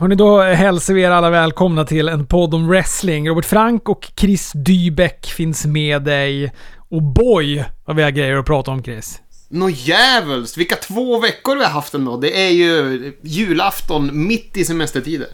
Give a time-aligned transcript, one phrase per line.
[0.00, 3.28] Hörrni, då hälsar vi er alla välkomna till en podd om wrestling.
[3.28, 6.52] Robert Frank och Chris Dybeck finns med dig.
[6.90, 9.20] Och boy, vad vi har grejer att prata om Chris.
[9.48, 12.16] Nå jävels, vilka två veckor vi har haft ändå.
[12.16, 15.28] Det är ju julafton mitt i semestertider.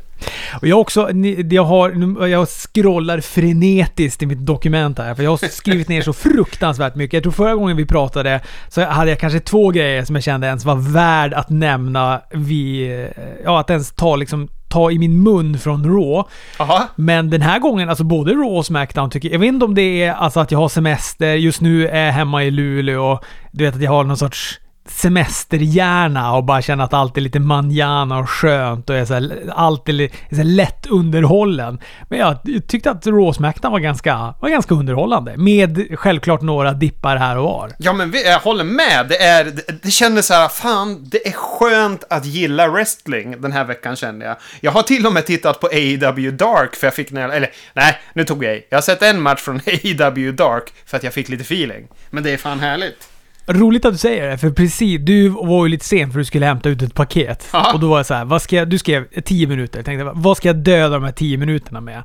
[0.61, 1.11] Och jag också,
[1.51, 6.13] jag har, jag scrollar frenetiskt i mitt dokument här, för jag har skrivit ner så
[6.25, 7.15] fruktansvärt mycket.
[7.15, 10.47] Jag tror förra gången vi pratade så hade jag kanske två grejer som jag kände
[10.47, 13.09] ens var värd att nämna vid,
[13.45, 16.31] ja att ens ta liksom ta i min mun från Raw.
[16.59, 16.89] Aha.
[16.97, 19.35] Men den här gången, alltså både Raw och Smackdown tycker jag.
[19.35, 22.13] Jag vet inte om det är alltså att jag har semester, just nu är jag
[22.13, 23.19] hemma i Luleå.
[23.53, 27.41] Du vet att jag har någon sorts semesterhjärna och bara känner att allt är lite
[27.41, 31.79] manjana och skönt och är så här, allt är, är så lätt underhållen.
[32.09, 32.39] Men jag
[32.69, 35.37] tyckte att Råsmäktan var ganska, var ganska underhållande.
[35.37, 37.73] Med självklart några dippar här och var.
[37.79, 39.07] Ja, men vi, jag håller med.
[39.09, 43.53] Det, är, det, det kändes så här, fan, det är skönt att gilla wrestling den
[43.53, 44.37] här veckan känner jag.
[44.61, 47.99] Jag har till och med tittat på AEW Dark för jag fick, när, eller nej,
[48.13, 48.67] nu tog jag i.
[48.71, 51.89] Jag har sett en match från AEW Dark för att jag fick lite feeling.
[52.11, 53.09] Men det är fan härligt.
[53.47, 56.47] Roligt att du säger det, för precis, du var ju lite sen för du skulle
[56.47, 57.49] hämta ut ett paket.
[57.53, 57.73] Aha.
[57.75, 59.79] Och då var jag så här, vad ska jag, du skrev 10 minuter.
[59.79, 62.03] Jag tänkte, vad ska jag döda de här 10 minuterna med?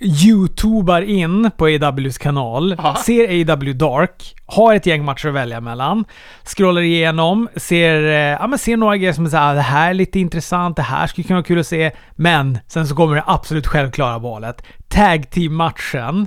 [0.00, 2.96] Youtubar in på AWs kanal, Aha.
[2.96, 6.04] ser AW Dark, har ett gäng matcher att välja mellan,
[6.44, 9.90] scrollar igenom, ser, eh, ja, men ser några grejer som är så här, det här
[9.90, 13.16] är lite intressant, det här skulle kunna vara kul att se, men sen så kommer
[13.16, 14.62] det absolut självklara valet.
[14.88, 16.26] Tag team-matchen.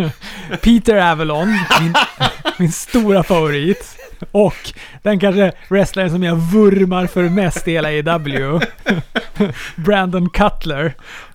[0.62, 1.48] Peter Avalon,
[1.80, 1.94] min,
[2.58, 3.96] min stora favorit.
[4.30, 8.60] Och den kanske wrestlaren som jag vurmar för mest i hela AW.
[9.76, 10.94] Brandon Cutler.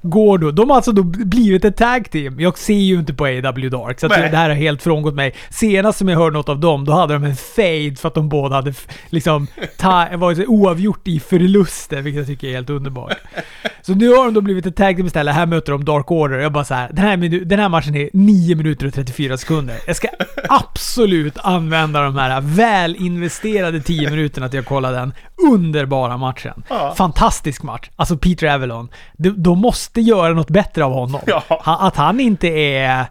[0.09, 0.52] Gordo.
[0.52, 2.39] De har alltså då blivit ett tag team.
[2.39, 5.36] Jag ser ju inte på AW Dark, så det här har helt frångått mig.
[5.50, 8.30] Senast som jag hörde något av dem, då hade de en fade för att de
[8.30, 8.73] båda hade
[9.09, 9.47] liksom
[10.17, 13.17] varit oavgjort i förluster, vilket jag tycker är helt underbart.
[13.81, 15.36] Så nu har de då blivit ett tag team istället.
[15.36, 16.38] Här möter de Dark Order.
[16.38, 19.78] Jag bara så här, den här, den här matchen är 9 minuter och 34 sekunder.
[19.88, 20.08] Jag ska
[20.50, 25.13] absolut använda de här väl investerade 10 minuterna till att kolla den
[25.51, 26.63] underbara matchen.
[26.69, 26.94] Ja.
[26.97, 27.90] Fantastisk match.
[27.96, 28.90] Alltså Peter Avalon.
[29.13, 31.22] De, de måste göra något bättre av honom.
[31.28, 31.44] Ja.
[31.63, 33.06] Att han inte är...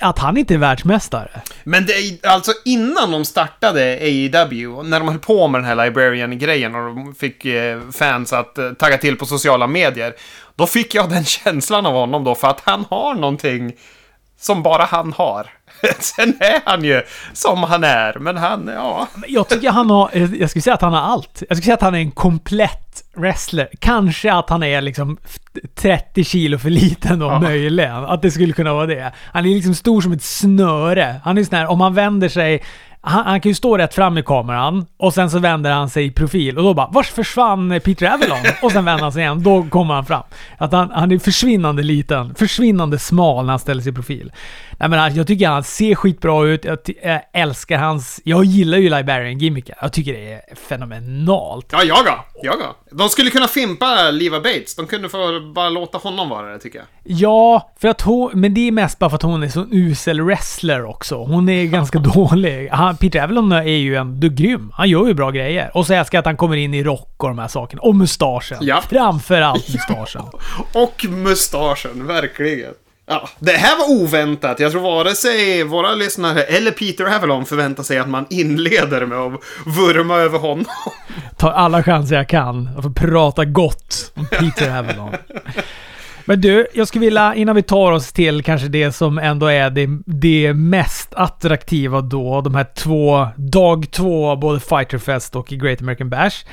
[0.00, 1.30] Att han inte är världsmästare.
[1.64, 5.84] Men det är alltså innan de startade AEW, när de höll på med den här
[5.84, 10.14] Librarian-grejen och de fick eh, fans att eh, tagga till på sociala medier.
[10.54, 13.72] Då fick jag den känslan av honom då, för att han har någonting
[14.40, 15.46] som bara han har.
[15.98, 17.02] Sen är han ju
[17.32, 19.08] som han är, men han, ja.
[19.28, 20.10] Jag tycker han har...
[20.38, 21.42] Jag skulle säga att han har allt.
[21.48, 23.68] Jag skulle säga att han är en komplett wrestler.
[23.78, 25.16] Kanske att han är liksom
[25.74, 27.38] 30 kilo för liten då, Ja.
[27.40, 28.04] möjligen.
[28.04, 29.12] Att det skulle kunna vara det.
[29.32, 31.20] Han är liksom stor som ett snöre.
[31.24, 32.62] Han är sån här, om han vänder sig...
[33.06, 36.04] Han, han kan ju stå rätt fram i kameran och sen så vänder han sig
[36.04, 38.38] i profil och då bara Vars försvann Peter Avalon?
[38.62, 39.42] Och sen vänder han sig igen.
[39.42, 40.22] Då kommer han fram.
[40.58, 42.34] Att han, han är försvinnande liten.
[42.34, 44.32] Försvinnande smal när han ställer sig i profil.
[44.78, 46.64] Nej men alltså, jag tycker han ser skitbra ut.
[46.64, 48.20] Jag, jag älskar hans...
[48.24, 49.76] Jag gillar ju Liberian-gimmicken.
[49.80, 51.66] Jag tycker det är fenomenalt.
[51.72, 52.24] Ja, jag ja.
[52.42, 52.76] Jag då.
[52.96, 54.74] De skulle kunna fimpa Liva Bates.
[54.76, 56.86] De kunde få bara låta honom vara det, tycker jag.
[57.04, 58.30] Ja, för att hon...
[58.34, 61.16] Men det är mest bara för att hon är så en usel wrestler också.
[61.16, 62.68] Hon är ganska dålig.
[62.68, 64.72] Han, Peter Avalon är ju ändå grym.
[64.74, 65.70] Han gör ju bra grejer.
[65.74, 67.82] Och så älskar jag att han kommer in i rock och de här sakerna.
[67.82, 68.58] Och mustaschen.
[68.60, 68.82] Ja.
[68.90, 70.22] Framförallt mustaschen.
[70.72, 72.74] Och mustaschen, verkligen.
[73.06, 74.60] Ja, det här var oväntat.
[74.60, 79.18] Jag tror vare sig våra lyssnare eller Peter Avalon förväntar sig att man inleder med
[79.18, 80.64] att vurma över honom.
[81.36, 85.14] Tar alla chanser jag kan att få prata gott om Peter Avalon.
[86.24, 89.70] Men du, jag skulle vilja, innan vi tar oss till kanske det som ändå är
[89.70, 95.80] det, det mest attraktiva då, de här två, dag två, både Fighter Fest och Great
[95.80, 96.44] American Bash,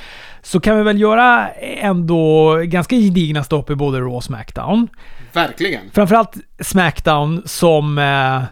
[0.43, 1.49] så kan vi väl göra
[1.81, 4.87] ändå ganska gedigna stopp i både Raw och Smackdown.
[5.33, 5.81] Verkligen.
[5.93, 7.97] Framförallt Smackdown som...
[7.97, 8.43] Eh,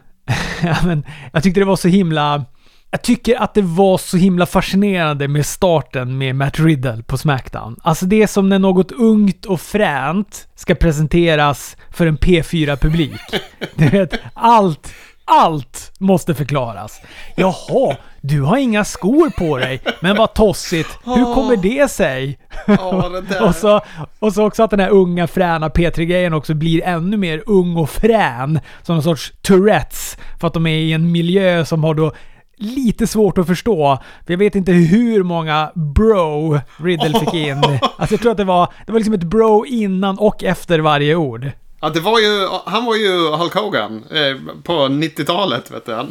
[1.34, 2.46] jag tyckte det var så himla...
[2.92, 7.80] Jag tycker att det var så himla fascinerande med starten med Matt Riddle på Smackdown.
[7.84, 13.22] Alltså det är som när något ungt och fränt ska presenteras för en P4-publik.
[13.76, 14.94] Du vet, allt,
[15.30, 17.02] allt måste förklaras.
[17.36, 21.00] Jaha, du har inga skor på dig, men vad tossigt.
[21.04, 22.40] Hur kommer det sig?
[22.66, 23.40] Det.
[23.42, 23.82] Och så,
[24.20, 27.90] och så också att den här unga fräna P3-grejen också blir ännu mer ung och
[27.90, 28.60] frän.
[28.82, 30.18] Som någon sorts Tourettes.
[30.40, 32.12] För att de är i en miljö som har då
[32.58, 33.98] lite svårt att förstå.
[34.26, 37.64] För jag vet inte hur många bro Riddle fick in.
[37.98, 41.16] Alltså jag tror att det var, det var liksom ett bro innan och efter varje
[41.16, 41.52] ord.
[41.82, 45.92] Ja, det var ju, han var ju Hulk Hogan eh, på 90-talet, vet du.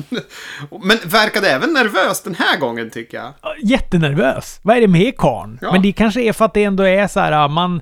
[0.82, 3.32] Men verkade även nervös den här gången, tycker jag.
[3.62, 4.60] Jättenervös.
[4.62, 5.58] Vad är det med karln?
[5.62, 5.72] Ja.
[5.72, 7.80] Men det kanske är för att det ändå är så här, man...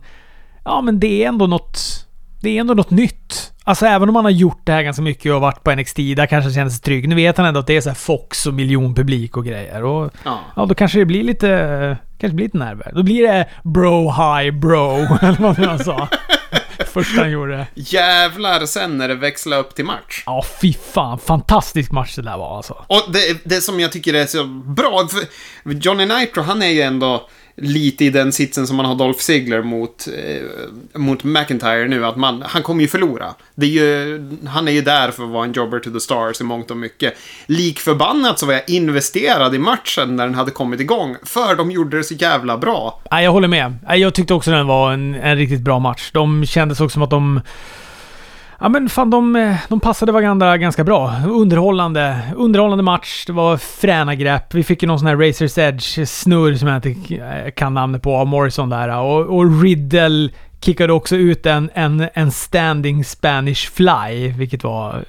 [0.65, 1.79] ja men det är ändå något,
[2.43, 3.53] det är ändå något nytt.
[3.65, 6.27] Alltså även om han har gjort det här ganska mycket och varit på NXT, där
[6.27, 7.09] kanske känner sig trygg.
[7.09, 9.83] Nu vet han ändå att det är så Fox och miljonpublik och grejer.
[9.85, 10.39] Och Ja.
[10.57, 12.93] ja, då kanske det blir lite, kanske blir lite nerver.
[12.95, 14.91] Då blir det bro high bro,
[15.23, 16.09] eller vad han sa.
[16.97, 17.67] Första han gjorde.
[17.75, 20.23] Jävlar sen när det växlade upp till match.
[20.27, 21.19] Ja, fy fan.
[21.19, 22.85] Fantastisk match det där var alltså.
[22.87, 25.23] Och det, det som jag tycker är så bra, för
[25.73, 29.63] Johnny Nitro, han är ju ändå lite i den sitsen som man har Dolph Ziggler
[29.63, 33.35] mot, eh, mot McIntyre nu, att man, han kommer ju förlora.
[33.55, 36.41] Det är ju, han är ju där för att vara en jobber to the stars
[36.41, 37.15] i mångt och mycket.
[37.47, 41.71] Lik förbannat så var jag investerad i matchen när den hade kommit igång, för de
[41.71, 43.01] gjorde det så jävla bra.
[43.11, 43.79] Nej, jag håller med.
[43.87, 46.11] Nej, Jag tyckte också den var en, en riktigt bra match.
[46.13, 47.41] De kändes också som att de...
[48.61, 51.15] Ja men fan, de, eh, de passade varandra ganska bra.
[51.27, 53.25] Underhållande, underhållande match.
[53.27, 54.55] Det var fräna grepp.
[54.55, 58.17] Vi fick ju någon sån här Razor's Edge-snurr som jag inte eh, kan namnet på
[58.17, 58.99] av Morrison där.
[58.99, 60.31] Och, och Riddle
[60.61, 65.05] kickade också ut en, en, en standing Spanish fly, vilket var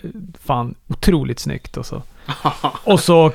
[0.45, 1.77] fan otroligt snyggt.
[1.77, 2.01] Och så,
[2.83, 3.31] och så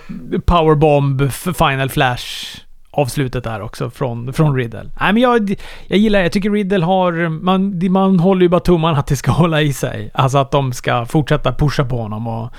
[0.46, 2.56] powerbomb, final flash
[2.92, 4.90] avslutet där också från, från Riddle.
[5.00, 5.54] Nej men jag,
[5.86, 6.24] jag gillar det.
[6.24, 7.28] Jag tycker Riddle har...
[7.28, 10.10] Man, man håller ju bara tummarna att det ska hålla i sig.
[10.14, 12.50] Alltså att de ska fortsätta pusha på honom och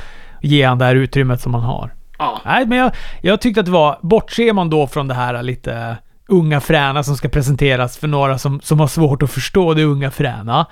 [0.42, 1.94] ge han det här utrymmet som han har.
[2.18, 2.42] Ja.
[2.46, 2.92] Nej men jag,
[3.22, 4.00] jag tyckte att det var...
[4.02, 5.98] Bortser man då från det här lite
[6.28, 10.12] unga fräna som ska presenteras för några som, som har svårt att förstå det unga
[10.12, 10.66] fräna.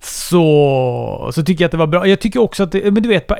[0.00, 2.06] Så, så tycker jag att det var bra.
[2.06, 3.30] Jag tycker också att det, men du vet,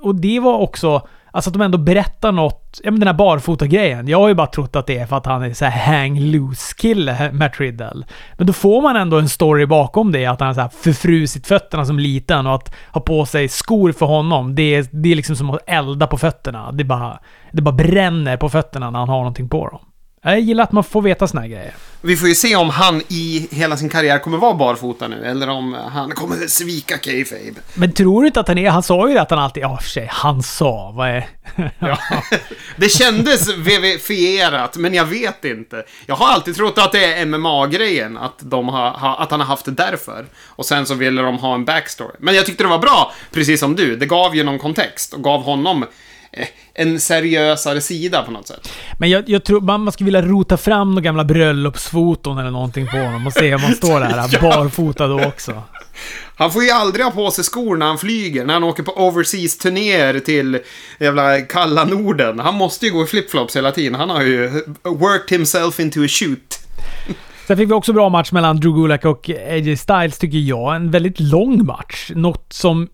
[0.00, 4.08] och det var också, alltså att de ändå berättar något, ja men den här barfota-grejen.
[4.08, 6.20] Jag har ju bara trott att det är för att han är så här hang
[6.20, 8.06] loose-kille, Matt Riddle.
[8.36, 11.46] Men då får man ändå en story bakom det, att han har så här förfrusit
[11.46, 15.16] fötterna som liten och att ha på sig skor för honom, det är, det är
[15.16, 16.72] liksom som att elda på fötterna.
[16.72, 17.18] Det bara,
[17.52, 19.80] det bara bränner på fötterna när han har någonting på dem.
[20.22, 21.74] Jag gillar att man får veta såna här grejer.
[22.00, 25.48] Vi får ju se om han i hela sin karriär kommer vara barfota nu, eller
[25.48, 27.60] om han kommer svika kayfabe.
[27.74, 28.70] Men tror du inte att han är...
[28.70, 29.62] Han sa ju det att han alltid...
[29.62, 30.08] Ja, för sig.
[30.12, 30.92] Han sa.
[30.96, 31.26] Vad är...
[31.78, 31.98] Ja.
[32.76, 35.84] Det kändes VV-fierat, men jag vet inte.
[36.06, 39.46] Jag har alltid trott att det är MMA-grejen, att, de har, ha- att han har
[39.46, 40.26] haft det därför.
[40.46, 42.16] Och sen så ville de ha en backstory.
[42.18, 43.96] Men jag tyckte det var bra, precis som du.
[43.96, 45.84] Det gav ju någon kontext och gav honom
[46.74, 48.68] en seriösare sida på något sätt.
[48.98, 52.86] Men jag, jag tror man, man skulle vilja rota fram några gamla bröllopsfoton eller någonting
[52.86, 54.40] på honom och se om han står där Ja.
[54.42, 55.62] barfota då också.
[56.36, 58.92] Han får ju aldrig ha på sig skor när han flyger, när han åker på
[58.92, 60.58] overseas-turnéer till
[61.00, 62.38] jävla kalla Norden.
[62.38, 63.94] Han måste ju gå i flipflops hela tiden.
[63.94, 64.48] Han har ju
[64.84, 66.58] worked himself into a shoot.
[67.46, 70.76] Sen fick vi också bra match mellan Drew Gulak och AJ Styles tycker jag.
[70.76, 72.10] En väldigt lång match.
[72.14, 72.88] Något som...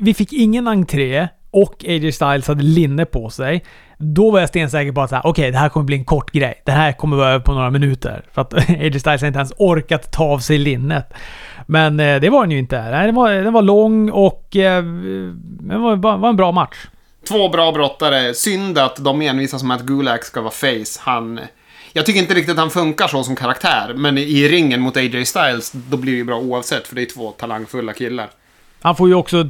[0.00, 3.64] Vi fick ingen entré och AJ Styles hade linne på sig.
[3.98, 6.62] Då var jag stensäker på att så okay, det här kommer bli en kort grej.
[6.64, 8.24] Det här kommer vara över på några minuter.
[8.32, 11.14] För att AJ Styles har inte ens orkat ta av sig linnet.
[11.66, 12.82] Men eh, det var den ju inte.
[12.90, 14.56] Nej, den, var, den var lång och...
[14.56, 14.82] Eh,
[15.60, 16.76] det var, var var en bra match.
[17.28, 18.34] Två bra brottare.
[18.34, 21.00] Synd att de envisas med att Gulak ska vara face.
[21.00, 21.40] Han...
[21.92, 25.24] Jag tycker inte riktigt att han funkar så som karaktär, men i ringen mot AJ
[25.24, 28.30] Styles, då blir det ju bra oavsett, för det är två talangfulla killar.
[28.84, 29.48] Han får ju också...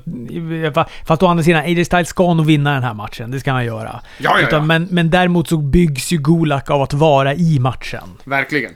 [1.07, 3.31] Fast å andra sidan, AJ Styles ska nog vinna den här matchen.
[3.31, 4.01] Det ska han göra.
[4.19, 4.47] Ja, ja, ja.
[4.47, 8.09] Utan, men, men däremot så byggs ju Gulak av att vara i matchen.
[8.25, 8.73] Verkligen.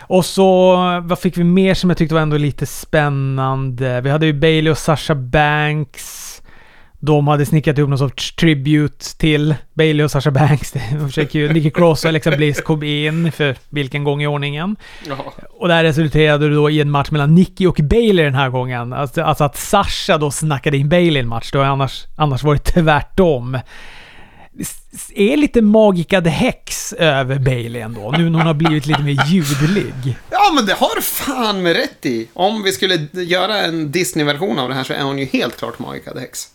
[0.00, 4.00] Och så, vad fick vi mer som jag tyckte var ändå lite spännande?
[4.00, 6.31] Vi hade ju Bailey och Sasha Banks.
[7.04, 10.72] De hade snickrat ihop någon sorts tribute till Bailey och Sasha Banks.
[10.72, 11.52] De försöker ju...
[11.52, 14.76] Nicky Cross och Alexa Bliss kom in för vilken gång i ordningen.
[15.08, 15.16] Ja.
[15.50, 18.92] Och det här resulterade då i en match mellan Nicky och Bailey den här gången.
[18.92, 21.50] Alltså, alltså att Sasha då snackade in Bailey i en match.
[21.52, 23.58] Det har annars, annars varit tvärtom.
[25.14, 29.26] Är lite Magica the Hex över Bailey ändå, nu när hon har blivit lite mer
[29.26, 29.94] ljudlig.
[30.30, 32.28] ja, men det har du fan med rätt i.
[32.32, 35.78] Om vi skulle göra en Disney-version av det här så är hon ju helt klart
[35.78, 36.48] Magica the Hex.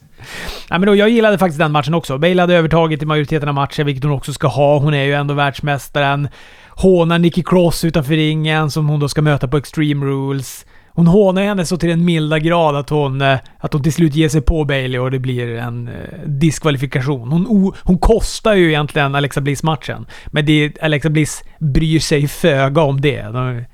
[0.69, 2.17] Nej, men då, jag gillade faktiskt den matchen också.
[2.17, 4.79] Bailey hade övertaget i majoriteten av matchen, vilket hon också ska ha.
[4.79, 6.29] Hon är ju ändå världsmästaren.
[6.69, 10.65] Hånar Nikki Cross utanför ringen, som hon då ska möta på Extreme Rules.
[10.97, 14.15] Hon hånar henne så till den milda grad att hon, eh, att hon till slut
[14.15, 15.93] ger sig på Bailey och det blir en eh,
[16.25, 17.31] diskvalifikation.
[17.31, 20.05] Hon, o, hon kostar ju egentligen Alexa Bliss-matchen.
[20.27, 23.21] Men det, Alexa Bliss bryr sig föga om det.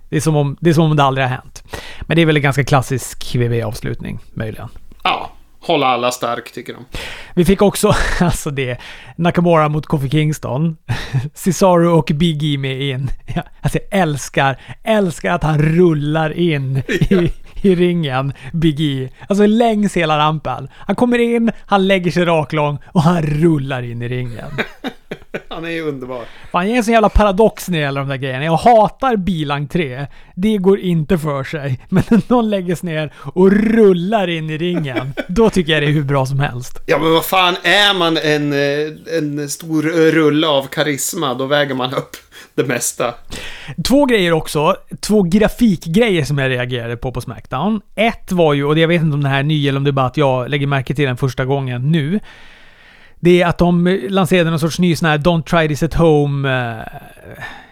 [0.09, 1.63] Det är, som om, det är som om det aldrig har hänt.
[2.01, 4.69] Men det är väl en ganska klassisk VV-avslutning, möjligen.
[5.03, 5.31] Ja,
[5.63, 6.85] hålla alla stark, tycker de.
[7.35, 8.77] Vi fick också, alltså det,
[9.15, 10.77] Nakamura mot Kofi Kingston.
[11.33, 13.09] Cesaro och Big E med in.
[13.61, 19.09] Alltså jag älskar, älskar att han rullar in i, i ringen, Big E.
[19.27, 20.67] Alltså längs hela rampen.
[20.73, 24.51] Han kommer in, han lägger sig raklång och han rullar in i ringen.
[25.53, 26.21] Han är ju underbar.
[26.51, 28.45] Jag är en sån jävla paradox när det gäller de där grejerna.
[28.45, 30.07] Jag hatar bilentré.
[30.35, 31.79] Det går inte för sig.
[31.89, 35.91] Men när någon läggs ner och rullar in i ringen, då tycker jag det är
[35.91, 36.79] hur bra som helst.
[36.85, 39.81] Ja, men vad fan, är man en, eh, en stor
[40.11, 42.17] rulle av karisma, då väger man upp
[42.55, 43.13] det mesta.
[43.87, 44.75] Två grejer också.
[44.99, 47.81] Två grafikgrejer som jag reagerade på på Smackdown.
[47.95, 49.89] Ett var ju, och jag vet inte om det här är ny eller om det
[49.89, 52.19] är bara att jag lägger märke till den första gången nu.
[53.23, 56.49] Det är att de lanserade någon sorts ny sån här Don't try this at home
[56.49, 56.83] eh,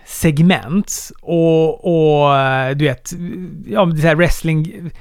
[0.05, 1.11] segment.
[1.21, 3.11] Och, och eh, du vet,
[3.67, 4.91] ja, det här wrestling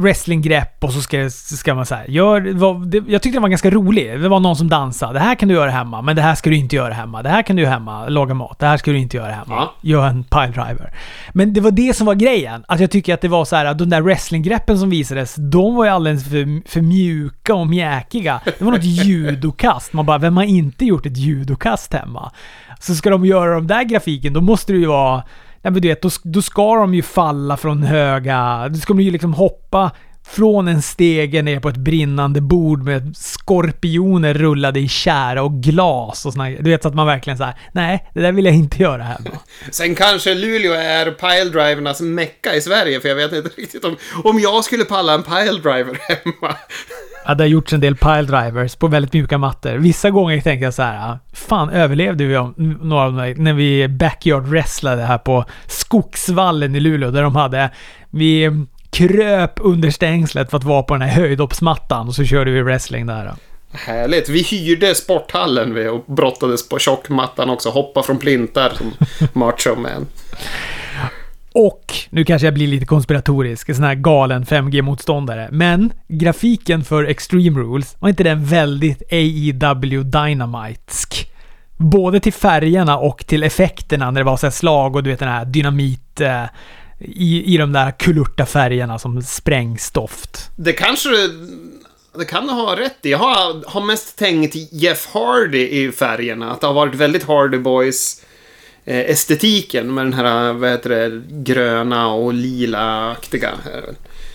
[0.00, 2.40] wrestlinggrepp och så ska, ska man gör,
[2.86, 4.20] det, Jag tyckte den var ganska rolig.
[4.20, 5.12] Det var någon som dansade.
[5.12, 7.22] Det här kan du göra hemma, men det här ska du inte göra hemma.
[7.22, 8.58] Det här kan du göra hemma, laga mat.
[8.58, 9.54] Det här ska du inte göra hemma.
[9.54, 9.74] Ja.
[9.80, 10.94] Gör en piledriver.
[11.32, 12.64] Men det var det som var grejen.
[12.68, 15.74] Att jag tycker att det var så här, att de där wrestlinggreppen som visades, de
[15.74, 18.40] var ju alldeles för, för mjuka och mjäkiga.
[18.44, 19.92] Det var något judokast.
[19.92, 22.32] Man bara, vem har inte gjort ett judokast hemma?
[22.80, 25.22] Så ska de göra de där grafiken, då måste det ju vara
[25.62, 28.68] Nej men du vet, då, då ska de ju falla från höga...
[28.68, 29.90] Då ska de ju liksom hoppa
[30.26, 36.26] från en stege ner på ett brinnande bord med skorpioner rullade i kära och glas
[36.26, 38.82] och såna, Du vet så att man verkligen såhär, nej, det där vill jag inte
[38.82, 39.30] göra hemma.
[39.70, 44.40] Sen kanske Luleå är piledrivernas mecka i Sverige, för jag vet inte riktigt om, om
[44.40, 46.56] jag skulle palla en piledriver hemma.
[47.26, 49.72] Ja, det har gjorts en del piledrivers på väldigt mjuka mattor.
[49.72, 53.52] Vissa gånger tänkte jag så här, ah, fan överlevde vi om, några av dem när
[53.52, 57.70] vi backyard wrestlade här på Skogsvallen i Luleå där de hade,
[58.10, 58.50] vi
[58.90, 63.06] kröp under stängslet för att vara på den här höjdhoppsmattan och så körde vi wrestling
[63.06, 63.34] där.
[63.72, 64.28] Härligt.
[64.28, 67.70] Vi hyrde sporthallen vi och brottades på tjockmattan också.
[67.70, 68.92] Hoppa från plintar som
[69.32, 70.06] Macho Man.
[71.52, 75.48] Och, nu kanske jag blir lite konspiratorisk, en sån här galen 5G-motståndare.
[75.52, 81.30] Men grafiken för Extreme Rules, var inte den väldigt AEW Dynamitesk?
[81.76, 85.28] Både till färgerna och till effekterna när det var så slag och du vet den
[85.28, 86.20] här dynamit...
[86.20, 86.44] Eh,
[87.02, 90.50] i, I de där kulurta färgerna som sprängstoft.
[90.56, 91.08] Det kanske
[92.18, 93.10] det kan du ha rätt i.
[93.10, 96.50] Jag har, har mest tänkt Jeff Hardy i färgerna.
[96.50, 98.29] Att det har varit väldigt Hardy Boys Eh,
[98.90, 103.50] estetiken med den här, vad heter det, gröna och lila-aktiga.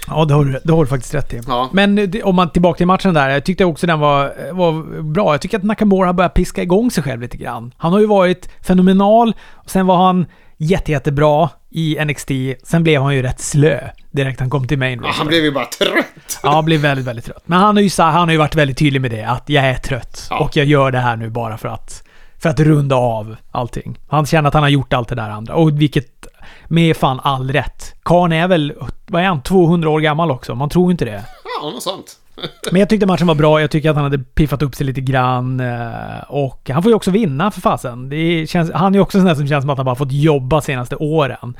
[0.07, 1.41] Ja, det har, du, det har du faktiskt rätt i.
[1.47, 1.69] Ja.
[1.73, 3.29] Men om man tillbaka till matchen där.
[3.29, 5.33] Jag tyckte också den var, var bra.
[5.33, 7.73] Jag tycker att Nakamura har börjat piska igång sig själv lite grann.
[7.77, 9.33] Han har ju varit fenomenal.
[9.51, 10.25] Och sen var han
[10.57, 12.31] jätte, jättebra i NXT.
[12.63, 13.79] Sen blev han ju rätt slö
[14.11, 16.39] direkt han kom till main ja, Han blev ju bara trött.
[16.43, 17.43] Ja, han blev väldigt, väldigt trött.
[17.45, 19.23] Men han har ju, han har ju varit väldigt tydlig med det.
[19.23, 20.27] Att jag är trött.
[20.29, 20.39] Ja.
[20.39, 22.03] Och jag gör det här nu bara för att
[22.45, 23.99] för att runda av allting.
[24.07, 25.55] Han känner att han har gjort allt det där andra.
[25.55, 26.27] Och vilket
[26.67, 27.95] med fan all rätt.
[28.03, 28.73] Karn är väl,
[29.05, 30.55] vad är han, 200 år gammal också?
[30.55, 31.23] Man tror inte det.
[31.61, 32.15] Ja, något sånt.
[32.71, 33.61] Men jag tyckte matchen var bra.
[33.61, 35.59] Jag tycker att han hade piffat upp sig lite grann.
[35.59, 38.09] Eh, och han får ju också vinna för fasen.
[38.09, 40.11] Det känns, han är ju också sån där som känns som att han bara fått
[40.11, 41.57] jobba senaste åren.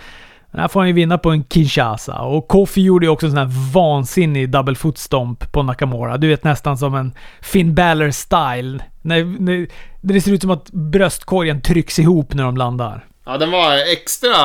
[0.55, 2.21] Men här får han ju vinna på en Kinshasa.
[2.21, 6.17] Och Kofi gjorde ju också en sån här vansinnig double foot stomp på Nakamura.
[6.17, 8.83] Du vet nästan som en Finn Balor style.
[9.01, 9.67] När,
[10.01, 13.05] det ser ut som att bröstkorgen trycks ihop när de landar.
[13.25, 14.35] Ja, den var extra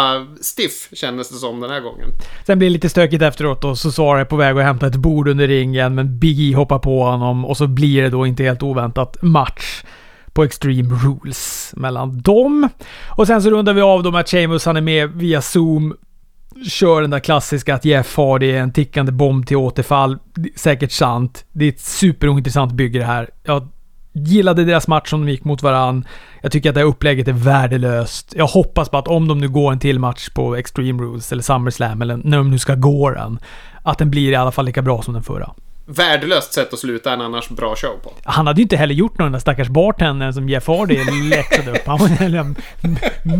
[0.40, 2.09] stiff kändes det som den här gången.
[2.47, 4.97] Sen blir det lite stökigt efteråt och så Sara är på väg att hämta ett
[4.97, 8.43] bord under ringen men Big E hoppar på honom och så blir det då inte
[8.43, 9.83] helt oväntat match
[10.33, 12.69] på Extreme Rules mellan dem.
[13.09, 15.95] Och sen så rundar vi av då med att Sheamus han är med via Zoom.
[16.69, 20.19] Kör den där klassiska att Jeff har det är en tickande bomb till återfall.
[20.57, 21.45] Säkert sant.
[21.53, 23.31] Det är ett superointressant bygge det här.
[23.43, 23.69] Jag
[24.13, 26.05] gillade deras match som de gick mot varann.
[26.43, 28.33] Jag tycker att det här upplägget är värdelöst.
[28.37, 31.43] Jag hoppas på att om de nu går en till match på Extreme Rules eller
[31.43, 33.39] SummerSlam eller när de nu ska gå den,
[33.83, 35.51] att den blir i alla fall lika bra som den förra
[35.93, 38.13] värdelöst sätt att sluta en annars bra show på.
[38.25, 41.71] Han hade ju inte heller gjort någon den där stackars bartendern som Jeff Hardy läxade
[41.71, 41.87] upp.
[41.87, 42.57] Han var den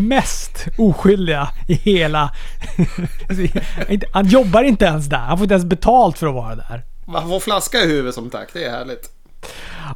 [0.09, 2.33] mest oskyldiga i hela...
[4.12, 5.19] han jobbar inte ens där.
[5.19, 6.85] Han får inte ens betalt för att vara där.
[7.07, 8.49] Han får flaska i huvudet som tack.
[8.52, 9.19] Det är härligt.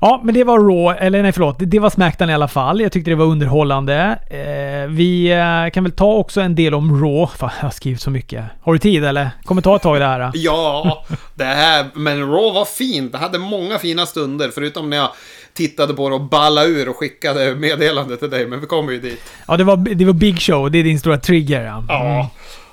[0.01, 2.81] Ja, men det var Raw, eller nej förlåt, det var Smackdown i alla fall.
[2.81, 4.19] Jag tyckte det var underhållande.
[4.31, 7.27] Eh, vi eh, kan väl ta också en del om Raw.
[7.39, 8.45] Fan, jag har skrivit så mycket.
[8.63, 9.31] Har du tid eller?
[9.45, 10.31] Kommer ta ett tag i det här.
[10.35, 13.13] ja, det här, men Raw var fint.
[13.13, 15.11] Det hade många fina stunder, förutom när jag
[15.55, 19.01] tittade på det och balla ur och skickade meddelande till dig, men vi kommer ju
[19.01, 19.23] dit.
[19.49, 20.71] Ja, det var, det var Big Show.
[20.71, 21.63] Det är din stora trigger.
[21.63, 21.77] Ja.
[21.79, 22.27] Mm.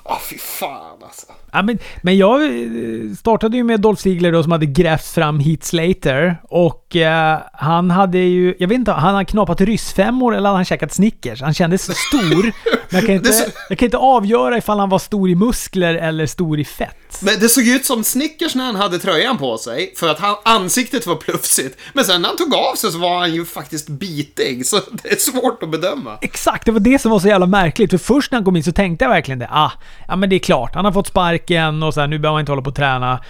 [0.04, 1.02] Ja, fy fan.
[1.02, 1.26] alltså.
[1.52, 5.40] Ja, men, men jag eh, startade ju med Dolph Ziggler då som hade grävt fram
[5.40, 6.36] Heath Slater.
[6.48, 10.64] Och eh, han hade ju, jag vet inte, han hade knapat ryssfemmor eller hade han
[10.64, 11.40] käkat Snickers?
[11.42, 12.42] Han kändes stor.
[12.90, 15.94] men jag kan, inte, så- jag kan inte avgöra ifall han var stor i muskler
[15.94, 16.96] eller stor i fett.
[17.22, 20.36] Men det såg ut som Snickers när han hade tröjan på sig, för att han,
[20.44, 21.78] ansiktet var plufsigt.
[21.92, 25.08] Men sen när han tog av sig så var han ju faktiskt bitig, så det
[25.12, 26.18] är svårt att bedöma.
[26.20, 27.90] Exakt, det var det som var så jävla märkligt.
[27.90, 29.48] För först när han kom in så tänkte jag verkligen det.
[29.50, 29.72] Ah,
[30.08, 30.74] ja men det är klart.
[30.74, 31.08] Han har fått
[31.42, 33.20] sparken och så här, nu behöver han inte hålla på och träna.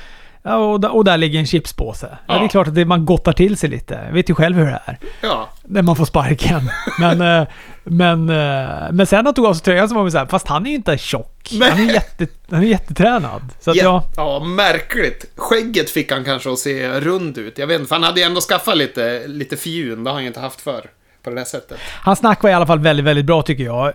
[0.45, 2.09] Ja, och, där, och där ligger en chipspåse.
[2.11, 2.35] Ja.
[2.35, 2.39] Ja.
[2.39, 4.01] det är klart att det, man gottar till sig lite.
[4.07, 4.99] Jag vet ju själv hur det är.
[5.21, 5.49] Ja.
[5.65, 6.71] När man får sparken.
[7.01, 7.49] Men, eh,
[7.85, 10.27] men, eh, men sen när han tog av sig tröjan så var man så här,
[10.27, 11.49] fast han är ju inte tjock.
[11.53, 11.71] Nej.
[11.71, 13.43] Han är, jätte, han är jättetränad.
[13.61, 15.27] Så att Ja, ja, ja, märkligt.
[15.37, 17.59] Skägget fick han kanske att se rund ut.
[17.59, 20.05] Jag vet inte, för han hade ju ändå skaffat lite, lite fjun.
[20.05, 20.91] Det har han ju inte haft förr.
[21.23, 21.79] På det där sättet.
[22.03, 23.93] Hans snack var i alla fall väldigt, väldigt bra tycker jag.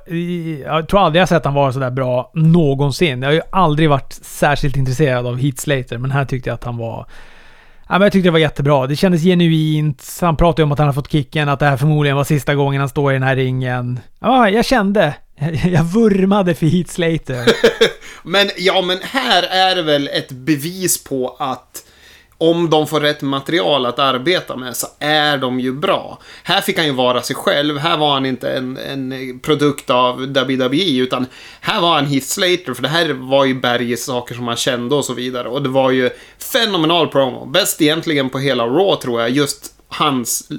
[0.65, 3.21] Jag tror aldrig jag sett han vara sådär bra någonsin.
[3.21, 6.63] Jag har ju aldrig varit särskilt intresserad av Heath Slater, men här tyckte jag att
[6.63, 7.05] han var...
[7.89, 8.87] Ja, men jag tyckte det var jättebra.
[8.87, 10.17] Det kändes genuint.
[10.21, 12.79] Han pratade om att han har fått kicken, att det här förmodligen var sista gången
[12.79, 13.99] han står i den här ringen.
[14.19, 15.13] Ja, jag kände.
[15.63, 17.47] Jag vurmade för Heath Slater.
[18.23, 21.83] Men ja, men här är det väl ett bevis på att
[22.37, 26.19] om de får rätt material att arbeta med så är de ju bra.
[26.43, 27.77] Här fick han ju vara sig själv.
[27.77, 31.25] Här var han inte en, en produkt av WWE utan
[31.61, 34.95] här var han Heath Slater för det här var ju Berges saker som han kände
[34.95, 35.47] och så vidare.
[35.47, 36.09] Och det var ju
[36.53, 37.45] fenomenal promo.
[37.45, 39.29] Bäst egentligen på hela Raw tror jag.
[39.29, 40.49] Just hans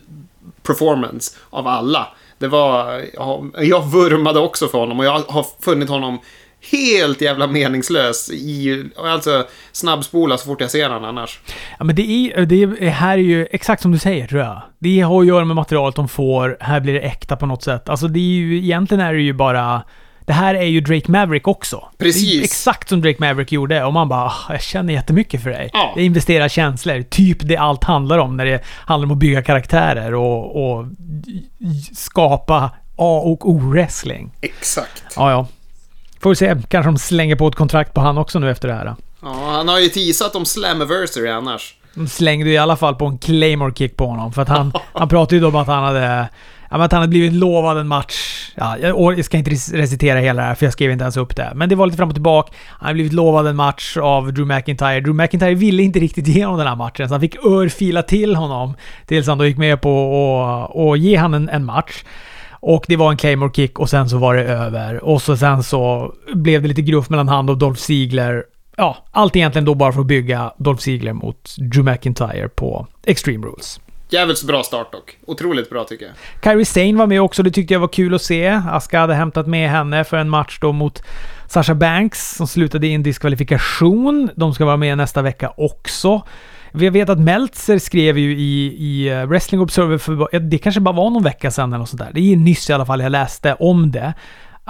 [0.63, 2.09] performance av alla.
[2.39, 6.19] Det var, jag, jag vurmade också för honom och jag har funnit honom
[6.73, 11.41] helt jävla meningslös i, alltså snabbspola så fort jag ser honom annars.
[11.79, 14.63] Ja, men det är, det är, här är ju exakt som du säger tror jag.
[14.79, 16.57] Det har att göra med materialet de får.
[16.61, 17.89] Här blir det äkta på något sätt.
[17.89, 19.83] Alltså det är ju, egentligen är det ju bara...
[20.27, 21.89] Det här är ju Drake Maverick också.
[21.99, 22.45] Precis.
[22.45, 23.85] Exakt som Drake Maverick gjorde.
[23.85, 25.71] Och man bara, "Ah, jag känner jättemycket för dig.
[25.73, 25.93] Ja.
[25.97, 27.03] Jag investerar känslor.
[27.03, 30.87] Typ det allt handlar om när det handlar om att bygga karaktärer och, och
[31.97, 34.31] skapa A och O-wrestling.
[34.41, 35.05] Exakt.
[35.17, 35.47] Ja, ja.
[36.21, 36.57] Får vi se.
[36.69, 38.95] Kanske de slänger på ett kontrakt på han också nu efter det här.
[39.23, 41.75] Ja, han har ju teasat om Slammiversary annars.
[41.95, 44.33] De slängde i alla fall på en Claymore kick på honom.
[44.33, 46.29] För att han, han pratade ju då om att han hade...
[46.71, 48.15] Ja, att han hade blivit lovad en match.
[48.55, 51.37] Ja, jag, ska inte rec- recitera hela det här för jag skrev inte ens upp
[51.37, 51.53] det.
[51.55, 52.53] Men det var lite fram och tillbaka.
[52.69, 55.01] Han hade blivit lovad en match av Drew McIntyre.
[55.01, 58.37] Drew McIntyre ville inte riktigt ge honom den här matchen, så han fick örfila till
[58.37, 58.75] honom.
[59.07, 62.05] Tills han då gick med på att ge han en, en match.
[62.61, 65.05] Och det var en Claymore kick och sen så var det över.
[65.05, 68.45] Och så sen så blev det lite gruff mellan han och Dolph Ziggler.
[68.77, 73.47] Ja, allt egentligen då bara för att bygga Dolph Ziggler mot Drew McIntyre på Extreme
[73.47, 73.81] Rules.
[74.11, 75.17] Jävligt bra start dock.
[75.27, 76.15] Otroligt bra tycker jag.
[76.43, 78.49] Kairi Sane var med också, det tyckte jag var kul att se.
[78.49, 81.03] Aska hade hämtat med henne för en match då mot
[81.49, 84.31] Sasha Banks som slutade i en diskvalifikation.
[84.35, 86.23] De ska vara med nästa vecka också.
[86.73, 90.81] Vi vet att Meltzer skrev ju i, i eh, Wrestling Observer för, eh, det kanske
[90.81, 92.11] bara var någon vecka sedan eller något sånt där.
[92.15, 94.15] Det är nyss i alla fall jag läste om det.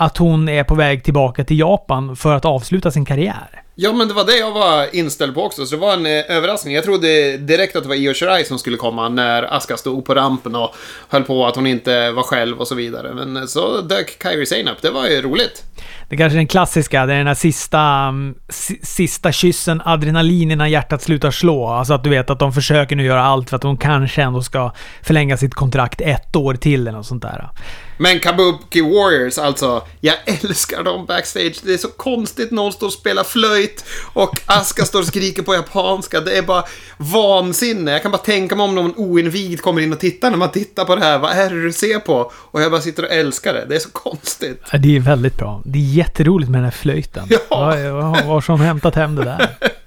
[0.00, 3.62] Att hon är på väg tillbaka till Japan för att avsluta sin karriär.
[3.74, 6.12] Ja, men det var det jag var inställd på också, så det var en eh,
[6.36, 6.74] överraskning.
[6.74, 10.14] Jag trodde direkt att det var Io Shirai som skulle komma när Aska stod på
[10.14, 10.74] rampen och
[11.08, 13.14] höll på att hon inte var själv och så vidare.
[13.14, 14.82] Men eh, så dök Kairi Sane upp.
[14.82, 15.64] Det var ju roligt.
[16.08, 20.50] Det kanske är den klassiska, det är den här sista, mm, si- sista kyssen, adrenalin
[20.50, 21.66] innan hjärtat slutar slå.
[21.68, 24.42] Alltså att du vet att de försöker nu göra allt för att de kanske ändå
[24.42, 27.48] ska förlänga sitt kontrakt ett år till eller något sånt där.
[27.98, 31.60] Men Kabuki Warriors, alltså, jag älskar dem backstage.
[31.62, 35.54] Det är så konstigt, någon står och spelar flöjt och Aska står och skriker på
[35.54, 36.20] japanska.
[36.20, 36.64] Det är bara
[36.96, 37.90] vansinne.
[37.90, 40.84] Jag kan bara tänka mig om någon oinvigd kommer in och tittar när man tittar
[40.84, 41.18] på det här.
[41.18, 42.32] Vad är det du ser på?
[42.34, 43.66] Och jag bara sitter och älskar det.
[43.68, 44.62] Det är så konstigt.
[44.72, 45.62] Ja, Det är väldigt bra.
[45.64, 47.26] Det är jätteroligt med den här flöjten.
[47.30, 47.38] Ja.
[47.50, 49.48] Var, var, var som hämtat hem det där.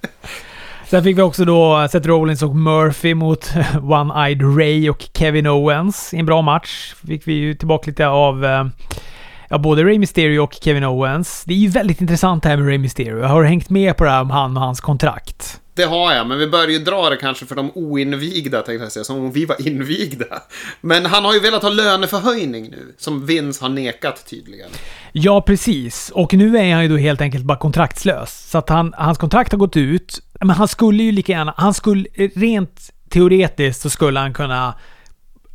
[0.91, 6.13] Sen fick vi också då Seth Rollins och Murphy mot One-Eyed Ray och Kevin Owens
[6.13, 6.93] i en bra match.
[7.08, 8.65] Fick vi ju tillbaka lite av eh,
[9.51, 11.43] ja, både Ray Mysterio och Kevin Owens.
[11.45, 13.19] Det är ju väldigt intressant det här med Ray Mysterio.
[13.19, 15.61] Jag har hängt med på det här om han och hans kontrakt.
[15.73, 18.91] Det har jag, men vi börjar ju dra det kanske för de oinvigda, tänkte jag
[18.91, 20.25] säga, som om vi var invigda.
[20.81, 24.69] Men han har ju velat ha löneförhöjning nu, som Vince har nekat tydligen.
[25.11, 26.11] Ja, precis.
[26.15, 28.49] Och nu är han ju då helt enkelt bara kontraktslös.
[28.49, 30.19] Så att han, hans kontrakt har gått ut.
[30.39, 31.53] Men han skulle ju lika gärna...
[31.57, 32.07] Han skulle...
[32.35, 34.73] Rent teoretiskt så skulle han kunna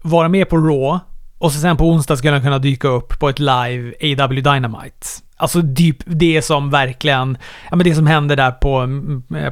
[0.03, 1.01] vara med på Raw.
[1.39, 5.07] Och så sen på onsdag skulle han kunna dyka upp på ett live AW Dynamite.
[5.39, 7.39] Alltså typ det som verkligen...
[7.71, 8.71] Ja men det som hände där på,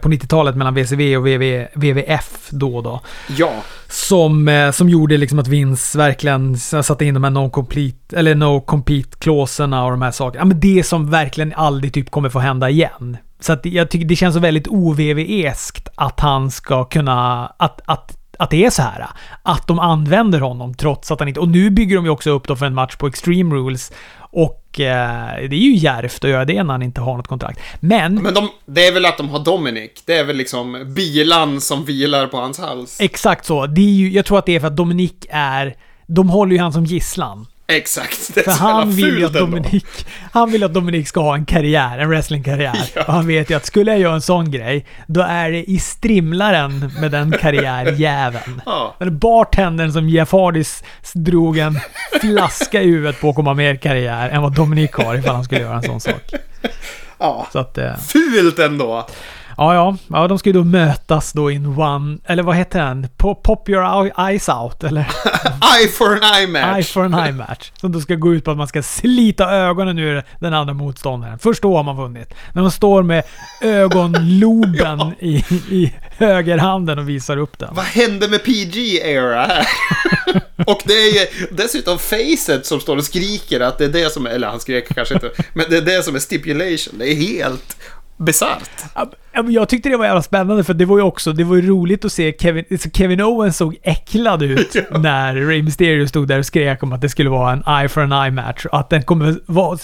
[0.03, 3.01] på 90-talet mellan WCW och WW, WWF då och då.
[3.37, 3.53] Ja,
[3.88, 9.85] Som, eh, som gjorde liksom att Vince verkligen satte in de här no-complete, eller no-compete-klåserna
[9.85, 10.40] och de här sakerna.
[10.40, 13.16] Ja, men det som verkligen aldrig typ kommer få hända igen.
[13.40, 17.47] så att jag tycker det känns så väldigt OVV-eskt att han ska kunna...
[17.47, 19.07] Att, att, att det är så här.
[19.42, 21.40] Att de använder honom trots att han inte...
[21.40, 23.92] Och nu bygger de ju också upp då för en match på Extreme Rules.
[24.18, 27.61] Och eh, det är ju djärvt att göra det när han inte har något kontrakt.
[27.81, 28.14] Men...
[28.14, 29.90] Men de, det är väl att de har Dominic.
[30.07, 33.01] Det är väl liksom bilan som vilar på hans hals.
[33.01, 33.66] Exakt så.
[33.66, 35.77] Det är ju, jag tror att det är för att Dominic är...
[36.07, 37.47] De håller ju han som gisslan.
[37.66, 38.35] Exakt.
[38.35, 39.33] Det är För så han vill, ju att.
[39.33, 39.85] Dominic,
[40.33, 42.90] han vill att Dominic ska ha en karriär, en wrestlingkarriär.
[42.94, 43.03] Ja.
[43.07, 45.79] Och han vet ju att skulle jag göra en sån grej, då är det i
[45.79, 48.62] strimlaren med den karriärjäveln.
[48.66, 48.94] Ja.
[49.00, 51.79] Eller bartendern som Jeff Hardy s- drog en
[52.20, 55.61] flaska i huvudet på att komma mer karriär än vad Dominic har ifall han skulle
[55.61, 56.22] göra en sån sak.
[57.18, 57.46] ja.
[57.53, 59.07] Så att, eh, Fult ändå.
[59.57, 63.07] Ja, ja, ja, de ska ju då mötas då in one, eller vad heter den?
[63.19, 65.01] Po- Pop your eyes out, eller?
[65.81, 66.77] Eye for an eye match.
[66.77, 67.73] Eye for an eye match.
[67.81, 71.38] Som då ska gå ut på att man ska slita ögonen ur den andra motståndaren.
[71.38, 72.35] Först då har man vunnit.
[72.53, 73.23] När man står med
[73.61, 77.75] ögonloben i, i högerhanden och visar upp den.
[77.75, 79.67] Vad hände med PG-era här?
[80.67, 84.27] och det är ju dessutom Facet som står och skriker att det är det som
[84.27, 86.99] eller han skrek kanske inte, men det är det som är stipulation.
[86.99, 87.77] Det är helt
[88.16, 88.70] bisarrt.
[88.94, 89.11] Ja,
[89.48, 92.05] Jag tyckte det var jävla spännande för det var ju också, det var ju roligt
[92.05, 94.98] att se Kevin, Kevin Owens såg äcklad ut Ja.
[94.98, 98.00] när Rey Mysterio stod där och skrek om att det skulle vara en eye for
[98.03, 99.79] an eye match att den kommer vara...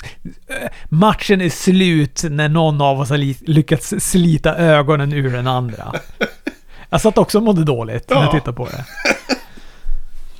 [0.89, 5.93] Matchen är slut när någon av oss har lyckats slita ögonen ur den andra.
[6.91, 8.31] Jag satt också och mådde dåligt när jag Ja.
[8.33, 8.85] tittade på det.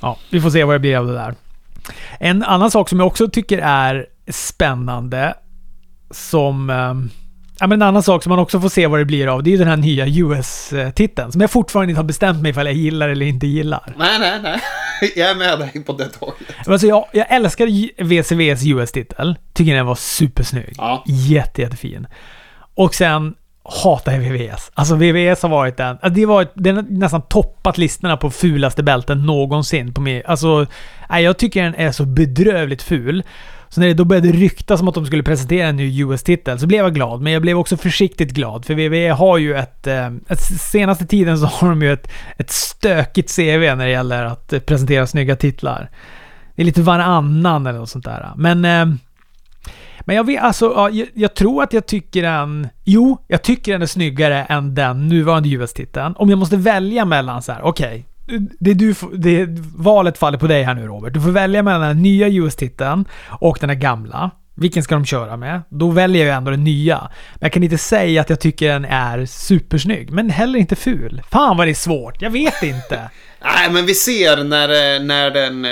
[0.01, 1.35] Ja, vi får se vad det blir av det där.
[2.19, 5.33] En annan sak som jag också tycker är spännande,
[6.11, 6.69] som...
[7.61, 9.49] Ja, men en annan sak som man också får se vad det blir av, det
[9.49, 11.31] är ju den här nya US-titeln.
[11.31, 13.93] Som jag fortfarande inte har bestämt mig ifall jag gillar eller inte gillar.
[13.97, 14.61] Nej, nej, nej.
[15.15, 16.55] Jag är med dig på det tåget.
[16.67, 17.67] Alltså jag, jag älskar
[18.03, 19.35] VCVs US-titel.
[19.53, 20.75] Tycker den var supersnygg.
[20.77, 21.03] Ja.
[21.05, 22.07] Jätte, jättefin.
[22.75, 23.33] Och sen
[23.83, 24.71] hatar jag VVS.
[24.73, 25.89] Alltså VVS har varit den...
[25.89, 29.93] Alltså det varit, den har nästan toppat listorna på fulaste bälten någonsin.
[29.93, 30.23] På mig.
[30.25, 30.65] Alltså,
[31.09, 33.23] nej, jag tycker den är så bedrövligt ful.
[33.73, 36.67] Så när det då började ryktas om att de skulle presentera en ny US-titel så
[36.67, 37.21] blev jag glad.
[37.21, 38.65] Men jag blev också försiktigt glad.
[38.65, 39.87] För WWE har ju ett...
[39.87, 44.25] Eh, ett senaste tiden så har de ju ett, ett stökigt CV när det gäller
[44.25, 45.89] att presentera snygga titlar.
[46.55, 48.33] Det är lite varannan eller något sånt där.
[48.35, 48.65] Men...
[48.65, 48.95] Eh,
[50.05, 52.67] men jag vet, alltså, ja, jag, jag tror att jag tycker den...
[52.83, 56.15] Jo, jag tycker den är snyggare än den nuvarande US-titeln.
[56.17, 58.05] Om jag måste välja mellan så här, okej
[58.59, 61.13] det du, det, valet faller på dig här nu Robert.
[61.13, 64.31] Du får välja mellan den nya US-titeln och den här gamla.
[64.55, 65.61] Vilken ska de köra med?
[65.69, 66.97] Då väljer jag ändå den nya.
[67.33, 71.21] Men jag kan inte säga att jag tycker den är supersnygg, men heller inte ful.
[71.31, 73.09] Fan vad det är svårt, jag vet inte.
[73.43, 75.71] Nej, men vi ser när, eh, när den eh,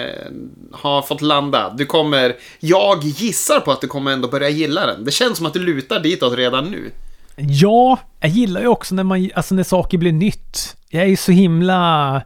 [0.72, 1.74] har fått landa.
[1.78, 2.36] Du kommer...
[2.60, 5.06] Jag gissar på att du kommer ändå börja gilla den.
[5.06, 6.92] Det känns som att du lutar ditåt redan nu.
[7.36, 10.76] Ja, jag gillar ju också när, man, alltså när saker blir nytt.
[10.90, 12.22] Jag är ju så himla...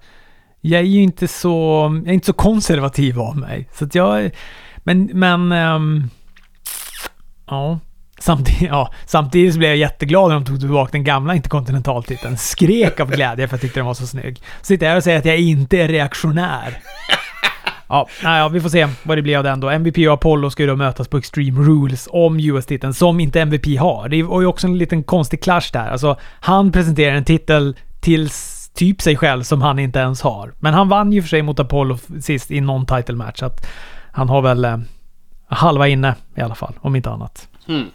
[0.65, 1.49] Jag är ju inte så...
[2.03, 3.69] Jag är inte så konservativ av mig.
[3.73, 4.31] Så att jag...
[4.77, 5.51] Men, men...
[5.51, 6.09] ehm,
[7.47, 7.79] ja.
[8.19, 8.93] Samtidigt, ja.
[9.05, 12.37] Samtidigt så blev jag jätteglad när de tog tillbaka den gamla interkontinentaltiteln.
[12.37, 14.37] Skrek av glädje för jag tyckte den var så snygg.
[14.37, 16.79] Så sitter jag här och säger att jag inte är reaktionär.
[17.89, 19.69] Ja, ja, vi får se vad det blir av den då.
[19.69, 23.79] MVP och Apollo ska ju då mötas på Extreme Rules om US-titeln, som inte MVP
[23.79, 24.09] har.
[24.09, 25.89] Det var ju också en liten konstig clash där.
[25.89, 30.53] Alltså, han presenterar en titel tills typ sig själv som han inte ens har.
[30.59, 33.67] Men han vann ju för sig mot Apollo sist i någon title match, så att
[34.11, 34.77] han har väl eh,
[35.47, 37.47] halva inne i alla fall, om inte annat.
[37.67, 37.85] Mm.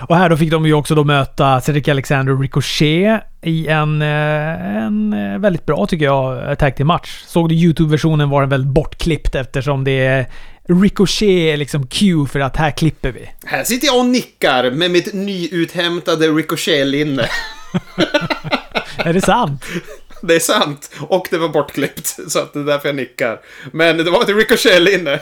[0.00, 4.02] Och här då fick de ju också då möta Cedric Alexander och Ricochet i en,
[4.02, 7.22] eh, en eh, väldigt bra, tycker jag, tag team match.
[7.26, 10.26] Såg du YouTube-versionen var den väl bortklippt eftersom det är
[10.68, 13.28] Ricochet är liksom cue för att här klipper vi.
[13.44, 17.28] Här sitter jag och nickar med mitt nyuthämtade Ricochet-linne.
[18.98, 19.64] Är det sant?
[20.22, 20.90] Det är sant.
[21.00, 22.16] Och det var bortklippt.
[22.28, 23.40] Så att det är därför jag nickar.
[23.72, 25.20] Men det var ett Ricochet-linne.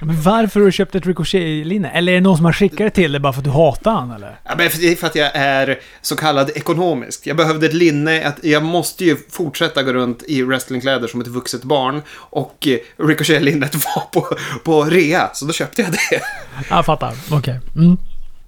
[0.00, 1.90] Men varför har du köpt ett Ricochet-linne?
[1.90, 3.92] Eller är det någon som har skickat det till dig bara för att du hatar
[3.92, 4.40] han eller?
[4.44, 7.26] Ja, men är för att jag är så kallad ekonomisk.
[7.26, 11.28] Jag behövde ett linne, att jag måste ju fortsätta gå runt i wrestlingkläder som ett
[11.28, 12.02] vuxet barn.
[12.12, 16.20] Och eh, Ricochet-linnet var på, på rea, så då köpte jag det.
[16.68, 17.12] Jag fattar.
[17.30, 17.60] Okej.
[17.76, 17.96] Mm.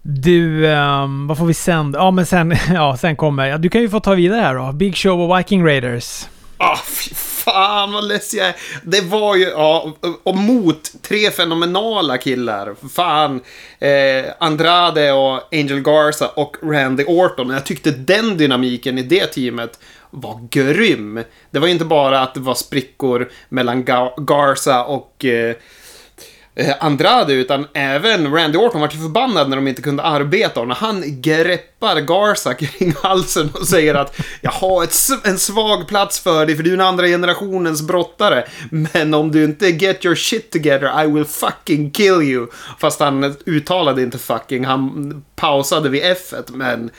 [0.03, 1.93] Du, um, vad får vi sen?
[1.97, 3.47] Ja, men sen, ja, sen kommer...
[3.47, 4.73] Ja, du kan ju få ta vidare här då.
[4.73, 6.27] Big Show och Viking Raiders.
[6.57, 8.57] Ah, fy fan vad less jag är.
[8.83, 12.75] Det var ju, ja, och mot tre fenomenala killar.
[12.95, 13.41] Fan,
[13.79, 17.51] eh, Andrade och Angel Garza och Randy Orton.
[17.51, 19.79] Jag tyckte den dynamiken i det teamet
[20.11, 21.25] var grym.
[21.51, 23.85] Det var ju inte bara att det var sprickor mellan
[24.17, 25.55] Garza och eh,
[26.55, 30.61] Eh, Andrade, utan även Randy Orton vart ju förbannad när de inte kunde arbeta.
[30.61, 35.89] Och när han greppar Garza kring halsen och säger att jag har ett, en svag
[35.89, 38.45] plats för dig, för du är en andra generationens brottare.
[38.71, 42.47] Men om du inte get your shit together, I will fucking kill you.
[42.79, 46.91] Fast han uttalade inte fucking, han pausade vid F, men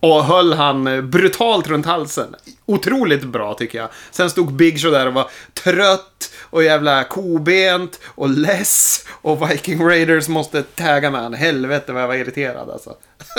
[0.00, 2.34] och höll han brutalt runt halsen.
[2.66, 3.88] Otroligt bra tycker jag.
[4.10, 5.30] Sen stod Big Show där och var
[5.64, 9.04] trött och jävla kobent och less.
[9.08, 11.34] Och Viking Raiders måste tagga med han.
[11.34, 12.96] Helvete vad jag var irriterad alltså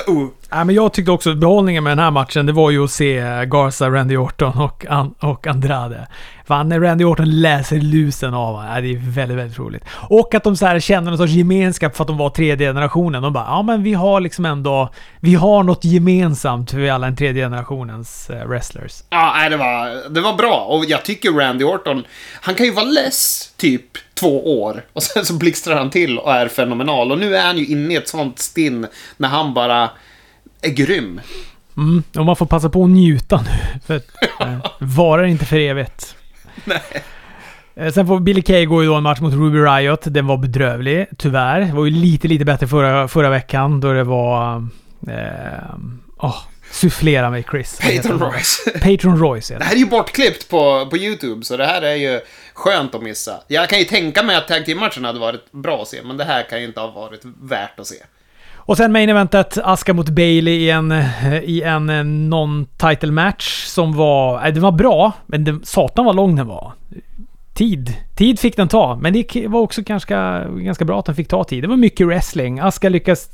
[0.08, 0.28] oh.
[0.50, 2.92] Ja, men jag tyckte också att behållningen med den här matchen, det var ju att
[2.92, 6.08] se Garza, Randy Orton och, An- och Andrade.
[6.46, 9.84] Fan, när Randy Orton läser lusen av honom, ja, det är väldigt, väldigt roligt.
[10.10, 13.22] Och att de så här känner någon sorts gemenskap för att de var tredje generationen.
[13.22, 14.90] De bara, ja men vi har liksom ändå,
[15.20, 19.04] vi har något gemensamt för vi alla en tredje generationens eh, wrestlers.
[19.10, 20.66] Ja, nej, det var, det var bra.
[20.70, 22.04] Och jag tycker Randy Orton,
[22.42, 24.86] han kan ju vara less typ två år.
[24.94, 27.12] Och sen så blixtrar han till och är fenomenal.
[27.12, 29.90] Och nu är han ju inne i ett sånt stinn när han bara
[30.62, 31.22] är grym.
[31.78, 33.80] Mm, och man får passa på att njuta nu.
[33.86, 34.08] För att,
[34.42, 36.16] eh, varar inte för evigt.
[37.76, 40.02] Eh, Sen får Billy Kay gå ju då en match mot Ruby Riot.
[40.04, 41.60] Den var bedrövlig, tyvärr.
[41.62, 44.68] Det var ju lite, lite bättre förra, förra veckan då det var...
[45.08, 45.76] Eh,
[46.18, 46.36] oh,
[46.72, 47.80] sufflera mig Chris.
[47.82, 48.20] Han?
[48.20, 48.72] Royce.
[48.82, 52.20] Patron Royce Det här är ju bortklippt på, på YouTube, så det här är ju
[52.54, 53.44] skönt att missa.
[53.48, 56.24] Jag kan ju tänka mig att tag team-matchen hade varit bra att se, men det
[56.24, 57.96] här kan ju inte ha varit värt att se.
[58.56, 60.92] Och sen main eventet, Aska mot Bailey i en,
[61.44, 64.52] i en eh, non-title match som var...
[64.52, 66.74] Den var bra, men den, satan vad lång den var.
[67.54, 67.96] Tid.
[68.16, 71.44] Tid fick den ta, men det var också ganska, ganska bra att den fick ta
[71.44, 71.64] tid.
[71.64, 72.60] Det var mycket wrestling.
[72.60, 73.30] Aska lyckas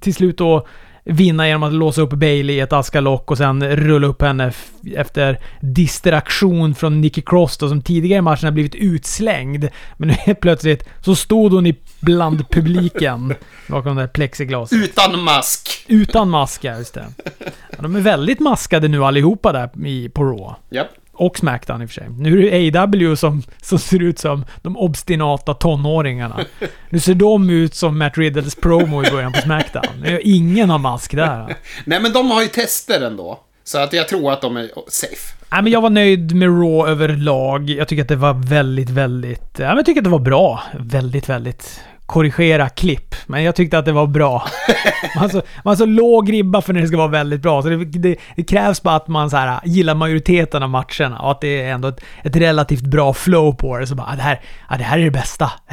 [0.00, 0.66] till slut då
[1.04, 4.52] vinna genom att låsa upp Bailey i ett Aska-lock och sen rulla upp henne
[4.96, 9.68] efter distraktion från Nikki Cross då, som tidigare i matchen har blivit utslängd.
[9.96, 13.34] Men nu helt plötsligt så stod hon i bland publiken
[13.68, 14.72] bakom det där plexiglas.
[14.72, 15.84] Utan mask.
[15.88, 17.06] Utan mask, ja, just det.
[17.44, 20.54] Ja, de är väldigt maskade nu allihopa där i, på Raw.
[20.70, 20.88] Japp.
[21.16, 22.06] Och Smackdown i och för sig.
[22.18, 26.40] Nu är det AW som, som ser ut som de obstinata tonåringarna.
[26.90, 29.84] Nu ser de ut som Matt Riddles promo i början på Smackdown.
[30.02, 31.56] Nu- Ingen har mask där.
[31.84, 33.40] Nej, men de har ju tester ändå.
[33.64, 35.34] Så att jag tror att de är safe.
[35.52, 37.70] Nej, men jag var nöjd med Raw överlag.
[37.70, 39.58] Jag tycker att det var väldigt, väldigt...
[39.58, 40.62] Ja, men jag tycker att det var bra.
[40.80, 41.80] Väldigt, väldigt...
[42.06, 43.14] Korrigera klipp.
[43.26, 44.48] Men jag tyckte att det var bra.
[45.16, 47.62] Man så, man så låg ribba för när det ska vara väldigt bra.
[47.62, 51.30] Så det, det, det krävs bara att man så här, gillar majoriteten av matcherna och
[51.30, 53.86] att det är ändå ett, ett relativt bra flow på det.
[53.86, 55.52] Så bara, ah, det här, ah, det här är det bästa.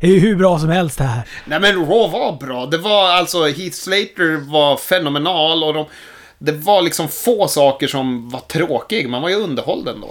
[0.00, 1.22] Det är ju hur bra som helst det här.
[1.44, 2.66] Nej, men Raw var bra.
[2.66, 5.86] Det var alltså, Heath Slater var fenomenal och de...
[6.38, 9.08] Det var liksom få saker som var tråkiga.
[9.08, 10.08] Man var ju underhålld ändå.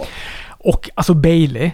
[0.57, 1.71] Och alltså Bailey.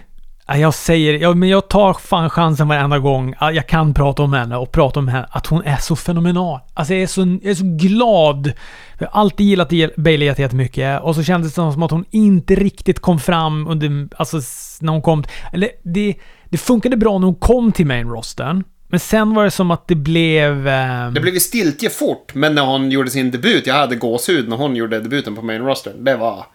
[0.48, 4.56] Jag säger, ja, men jag tar fan chansen varenda gång jag kan prata om henne
[4.56, 6.60] och prata om henne, att hon är så fenomenal.
[6.74, 8.52] Alltså jag är så, jag är så glad.
[8.98, 13.00] Jag har alltid gillat Bailey jättemycket och så kändes det som att hon inte riktigt
[13.00, 14.40] kom fram under, alltså
[14.80, 18.64] när hon kom, eller det, det funkade bra när hon kom till main rosten.
[18.88, 20.68] Men sen var det som att det blev...
[20.68, 21.10] Eh...
[21.10, 24.56] Det blev ju stiltje fort, men när hon gjorde sin debut, jag hade gåshud när
[24.56, 25.92] hon gjorde debuten på main roster.
[25.98, 26.46] Det var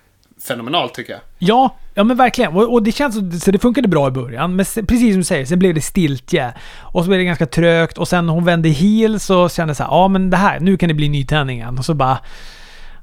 [0.48, 1.22] fenomenalt tycker jag.
[1.40, 2.54] Ja, ja men verkligen.
[2.54, 4.56] Och, och det känns så, så det funkade bra i början.
[4.56, 6.54] Men se- precis som du säger, sen blev det stiltje.
[6.80, 9.90] Och så blev det ganska trögt och sen hon vände heel så kände så här,
[9.92, 11.78] ja men det här, nu kan det bli nytändning igen.
[11.78, 12.18] Och så bara...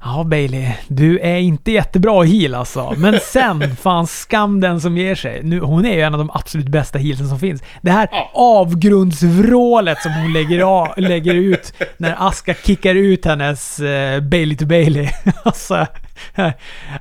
[0.03, 2.93] Ja Bailey, du är inte jättebra heel alltså.
[2.97, 5.39] Men sen, fan skam den som ger sig.
[5.43, 7.61] Nu, hon är ju en av de absolut bästa heelsen som finns.
[7.81, 8.31] Det här Ja.
[8.33, 14.65] avgrundsvrålet som hon lägger, av, lägger ut när Aska kickar ut hennes eh, Bailey to
[14.65, 15.09] Bailey.
[15.43, 15.87] alltså,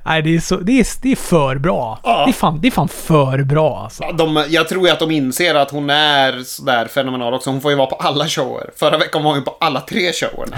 [0.04, 1.98] nej, det, är så, det, är, det är för bra.
[2.02, 2.24] Ja.
[2.24, 4.02] Det, är fan, det är fan för bra alltså.
[4.02, 7.50] Ja, De, jag tror ju att de inser att hon är sådär fenomenal också.
[7.50, 8.70] Hon får ju vara på alla shower.
[8.76, 10.56] Förra veckan var hon ju på alla tre showerna.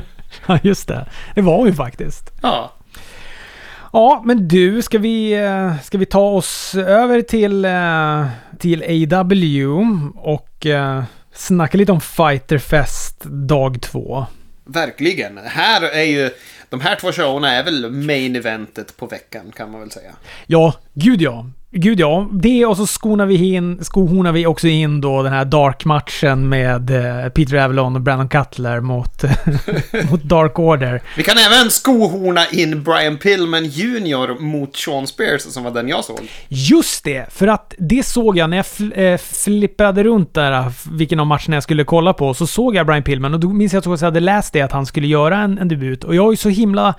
[0.46, 1.06] Ja, just det.
[1.34, 2.30] Det var hon ju faktiskt.
[2.42, 2.72] Ja.
[3.92, 8.26] Ja, men du, ska vi, eh, ska vi ta oss över till, eh,
[8.58, 9.66] till AW
[10.16, 11.02] och eh,
[11.34, 14.26] snacka lite om Fighter Fest dag två?
[14.64, 15.38] Verkligen.
[15.38, 16.30] Här är ju...
[16.68, 20.12] De här två showerna är väl main eventet på veckan, kan man väl säga.
[20.46, 21.50] Ja, gud ja.
[21.76, 22.28] Gud ja.
[22.32, 26.90] Det och så skonar vi in, skohornar vi också in då den här Dark-matchen med
[26.90, 29.22] eh, Peter Avalon och Brandon Cutler mot,
[30.10, 31.02] mot Dark Order.
[31.16, 34.40] Vi kan även skohorna in Brian Pillman Jr.
[34.40, 36.20] mot Sean Spears, som var den jag såg.
[36.48, 37.26] Just det!
[37.32, 41.26] För att det såg jag när jag fl- eh, flippade runt där, eh, vilken av
[41.26, 44.00] matcherna jag skulle kolla på, så såg jag Brian Pillman och då minns jag att
[44.00, 46.04] jag hade läst det att han skulle göra en, en debut.
[46.04, 46.94] Och jag har ju så himla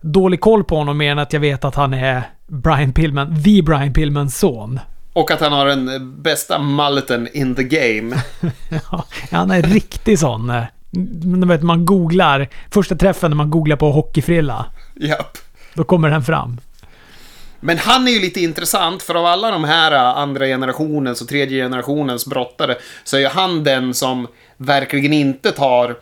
[0.00, 3.62] dålig koll på honom mer än att jag vet att han är Brian Pillman, the
[3.62, 4.80] Brian Pillmans son.
[5.12, 8.16] Och att han har den bästa mulleten in the game.
[8.90, 10.52] Ja, han är riktig sån.
[10.90, 12.48] Du vet, man googlar.
[12.70, 14.66] Första träffen när man googlar på hockeyfrilla.
[14.94, 15.38] Japp.
[15.74, 16.60] Då kommer den fram.
[17.60, 21.28] Men han är ju lite intressant, för av alla de här äh, andra generationens och
[21.28, 25.96] tredje generationens brottare så är ju han den som verkligen inte tar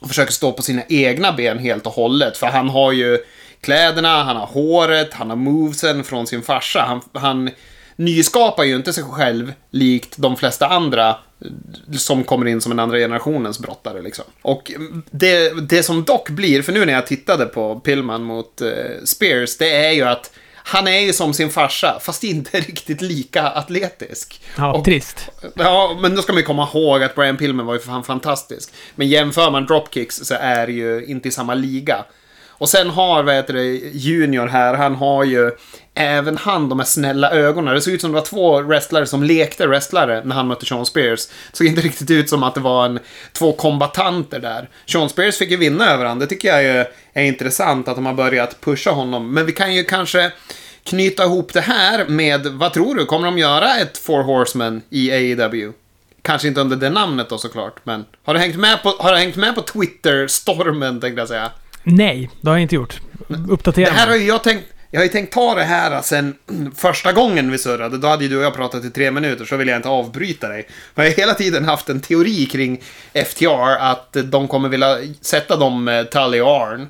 [0.00, 2.36] och försöker stå på sina egna ben helt och hållet.
[2.36, 3.18] För han har ju
[3.60, 6.80] kläderna, han har håret, han har movesen från sin farsa.
[6.80, 7.50] Han, han
[7.96, 12.78] nyskapar ju inte sig själv likt de flesta andra eh, som kommer in som en
[12.78, 14.02] andra generationens brottare.
[14.02, 14.24] Liksom.
[14.42, 14.72] Och
[15.10, 18.68] det, det som dock blir, för nu när jag tittade på Pillman mot eh,
[19.04, 20.30] Spears, det är ju att
[20.68, 24.40] han är ju som sin farsa, fast inte riktigt lika atletisk.
[24.56, 25.28] Ja, Och- trist.
[25.54, 28.04] Ja, men då ska man ju komma ihåg att Brian Pillman var ju för fan
[28.04, 28.70] fantastisk.
[28.94, 32.04] Men jämför man dropkicks så är det ju inte i samma liga.
[32.48, 35.50] Och sen har, vad heter det, Junior här, han har ju
[35.98, 37.74] även han de här snälla ögonen.
[37.74, 40.86] Det såg ut som det var två wrestlare som lekte wrestlare när han mötte Sean
[40.86, 41.26] Spears.
[41.26, 42.98] Det såg inte riktigt ut som att det var en,
[43.32, 44.68] två kombatanter där.
[44.86, 46.18] Sean Spears fick ju vinna över honom.
[46.18, 49.34] Det tycker jag är, är intressant att de har börjat pusha honom.
[49.34, 50.32] Men vi kan ju kanske
[50.84, 55.10] knyta ihop det här med, vad tror du, kommer de göra ett Four Horsemen i
[55.10, 55.72] AEW?
[56.22, 59.18] Kanske inte under det namnet då såklart, men har du hängt med på, har du
[59.18, 61.50] hängt med på Twitter-stormen tänkte jag säga?
[61.82, 63.00] Nej, det har jag inte gjort.
[63.48, 66.34] Uppdatera Det här har ju jag tänkt, jag har ju tänkt ta det här sen
[66.76, 67.98] första gången vi surrade.
[67.98, 70.48] Då hade ju du och jag pratat i tre minuter, så vill jag inte avbryta
[70.48, 70.68] dig.
[70.94, 72.82] Men jag har hela tiden haft en teori kring
[73.26, 76.88] FTR, att de kommer vilja sätta dem med Tully och Arn.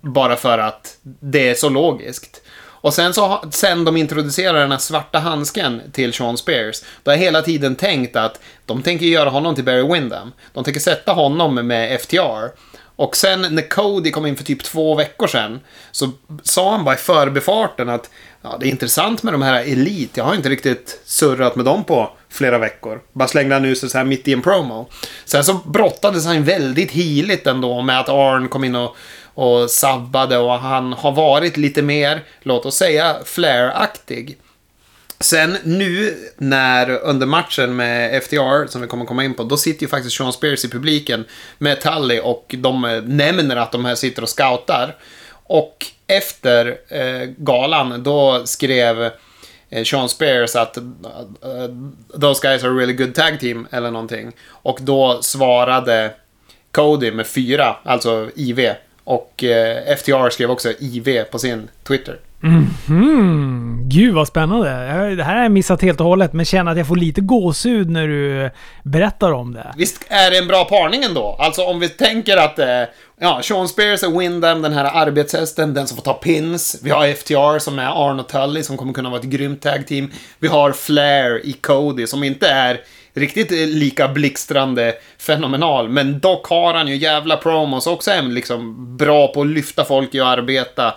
[0.00, 2.42] Bara för att det är så logiskt.
[2.86, 7.16] Och sen, så, sen de introducerade den här svarta handsken till Sean Spears, då har
[7.16, 10.32] jag hela tiden tänkt att de tänker göra honom till Barry Windham.
[10.52, 12.48] De tänker sätta honom med FTR.
[12.96, 16.10] Och sen när Cody kom in för typ två veckor sedan, så
[16.42, 18.10] sa han bara i förbifarten att
[18.42, 20.20] ja, det är intressant med de här Elite.
[20.20, 23.00] Jag har inte riktigt surrat med dem på flera veckor.
[23.12, 24.88] Bara slängde han ut sig så här mitt i en promo.
[25.24, 28.96] Sen så brottades han väldigt heligt ändå med att Arn kom in och,
[29.34, 34.36] och sabbade och han har varit lite mer, låt oss säga, Flair-aktig.
[35.20, 39.82] Sen nu när under matchen med FTR, som vi kommer komma in på, då sitter
[39.82, 41.24] ju faktiskt Sean Spears i publiken
[41.58, 44.96] med Tully och de eh, nämner att de här sitter och scoutar.
[45.30, 49.10] Och efter eh, galan, då skrev
[49.70, 50.82] eh, Sean Spears att eh,
[51.42, 51.70] eh,
[52.20, 54.32] those guys are a really good tag team, eller någonting.
[54.48, 56.14] Och då svarade
[56.70, 58.70] Cody med fyra, alltså IV.
[59.04, 62.18] Och eh, FTR skrev också IV på sin Twitter.
[62.42, 64.68] Mm, gud vad spännande.
[65.14, 67.90] Det här har jag missat helt och hållet, men känner att jag får lite gåshud
[67.90, 68.50] när du
[68.82, 69.74] berättar om det.
[69.76, 71.36] Visst är det en bra parning ändå?
[71.38, 72.82] Alltså om vi tänker att eh,
[73.20, 76.80] ja, Sean Spears är Windham, den här arbetshästen, den som får ta pins.
[76.82, 79.86] Vi har FTR som är Arn och Tully som kommer kunna vara ett grymt tag
[79.86, 80.10] team.
[80.38, 82.80] Vi har Flair i Cody som inte är
[83.14, 88.22] riktigt eh, lika blixtrande fenomenal, men dock har han ju jävla promos och också är
[88.22, 90.94] liksom bra på att lyfta folk i att arbeta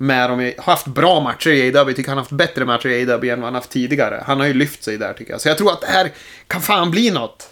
[0.00, 0.52] med dem.
[0.58, 3.40] Har haft bra matcher i AEW, tycker han har haft bättre matcher i AEW än
[3.40, 4.22] vad han haft tidigare.
[4.26, 5.40] Han har ju lyft sig där tycker jag.
[5.40, 6.10] Så jag tror att det här
[6.46, 7.50] kan fan bli något.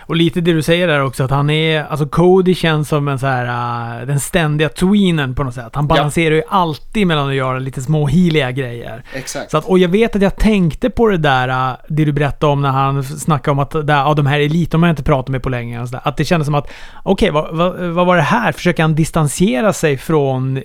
[0.00, 1.84] Och lite det du säger där också, att han är...
[1.84, 4.00] Alltså Cody känns som en så här...
[4.00, 5.70] äh, den ständiga tweenen på något sätt.
[5.72, 9.04] Han balanserar ju alltid mellan att göra lite små healiga grejer.
[9.14, 9.50] Exakt.
[9.50, 12.52] Så att, och jag vet att jag tänkte på det där, äh, det du berättade
[12.52, 15.02] om när han snackade om att där, ja, de här elit, de har jag inte
[15.02, 15.80] pratat med på länge.
[15.80, 16.00] Och så där.
[16.04, 16.70] Att det kändes som att,
[17.02, 18.52] okej, vad, vad, vad var det här?
[18.52, 20.62] Försöker han distansera sig från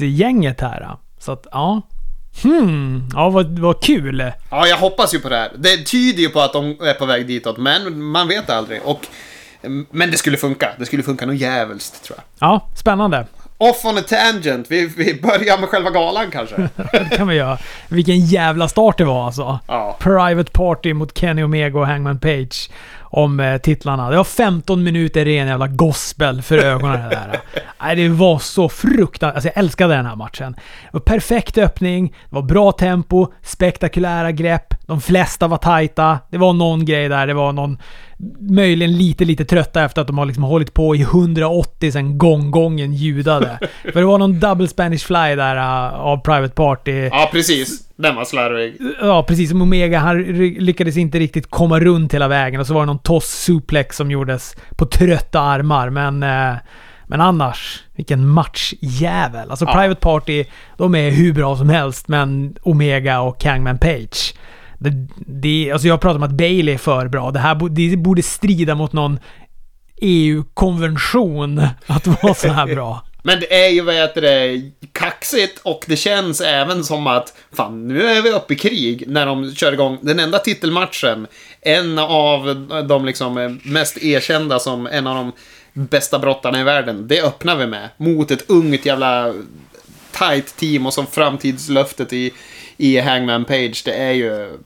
[0.00, 0.96] elitgänget här?
[1.18, 1.82] Så att, ja.
[2.42, 4.32] Hmm, ja vad, vad kul.
[4.50, 5.52] Ja, jag hoppas ju på det här.
[5.56, 8.80] Det tyder ju på att de är på väg ditåt, men man vet aldrig.
[8.84, 9.06] Och,
[9.90, 10.68] men det skulle funka.
[10.78, 12.48] Det skulle funka nog jävligt, tror jag.
[12.48, 13.26] Ja, spännande.
[13.58, 14.66] Off on a tangent.
[14.70, 16.56] Vi, vi börjar med själva galan kanske.
[16.92, 17.58] Det kan vi göra.
[17.88, 19.58] Vilken jävla start det var alltså.
[19.66, 19.96] Ja.
[20.00, 22.70] Private Party mot Kenny Omega och Hangman Page
[23.10, 24.10] om eh, titlarna.
[24.10, 27.08] Det var 15 minuter ren jävla gospel för ögonen.
[27.08, 27.40] Det, där.
[27.82, 29.34] Nej, det var så fruktansvärt.
[29.34, 30.52] Alltså jag älskade den här matchen.
[30.52, 34.74] Det var perfekt öppning, det var bra tempo, spektakulära grepp.
[34.86, 36.18] De flesta var tajta.
[36.30, 37.78] Det var någon grej där, det var någon...
[38.40, 42.92] Möjligen lite, lite trötta efter att de har liksom hållit på i 180 sen gånggången
[42.92, 43.58] ljudade.
[43.92, 46.92] För det var någon double Spanish fly där uh, av Private Party.
[46.92, 47.88] Ja, precis.
[47.96, 48.76] Den var slarvig.
[49.00, 49.98] Ja, precis som Omega.
[49.98, 50.22] Han
[50.58, 54.10] lyckades inte riktigt komma runt hela vägen och så var det någon toss suplex som
[54.10, 55.90] gjordes på trötta armar.
[55.90, 56.56] Men, eh,
[57.06, 59.50] men annars, vilken matchjävel.
[59.50, 59.72] Alltså Ja.
[59.72, 60.44] Private Party,
[60.76, 64.34] de är hur bra som helst, men Omega och Hangman Page.
[64.78, 67.30] Det, det, alltså jag pratar om att Bailey är för bra.
[67.30, 69.18] Det här det borde strida mot någon
[70.00, 73.02] EU-konvention att vara så här bra.
[73.22, 74.62] Men det är ju, vad heter det,
[74.92, 79.26] kaxigt och det känns även som att, fan, nu är vi uppe i krig när
[79.26, 81.26] de kör igång den enda titelmatchen.
[81.60, 85.32] En av de liksom mest erkända som en av de
[85.72, 87.08] bästa brottarna i världen.
[87.08, 87.88] Det öppnar vi med.
[87.96, 89.34] Mot ett ungt jävla
[90.18, 92.32] tight team och som framtidslöftet i,
[92.76, 93.82] i Hangman Page.
[93.84, 94.58] Det är ju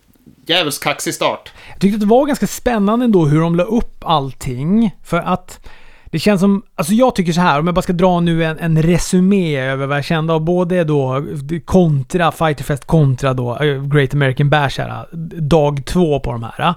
[0.46, 1.52] jävligt kaxig start.
[1.72, 4.90] Jag tyckte att det var ganska spännande ändå hur de la upp allting.
[5.04, 5.66] För att
[6.04, 8.58] det känns som, alltså jag tycker så här, om jag bara ska dra nu en,
[8.58, 11.26] en resumé över vad jag kände av både då
[11.64, 15.06] kontra, Fighterfest kontra då eh, Great American Bash här,
[15.40, 16.74] dag två på de här.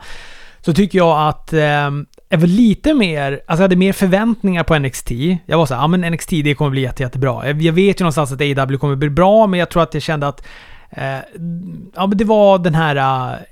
[0.65, 1.91] Så tycker jag att eh,
[2.33, 5.11] jag var lite mer, alltså jag hade mer förväntningar på NXT.
[5.45, 7.47] Jag var så ja ja men NXT det kommer bli jätte, jättebra.
[7.47, 10.27] Jag vet ju någonstans att AW kommer bli bra, men jag tror att jag kände
[10.27, 10.47] att
[10.95, 11.19] Eh,
[11.95, 12.95] ja, men det var den här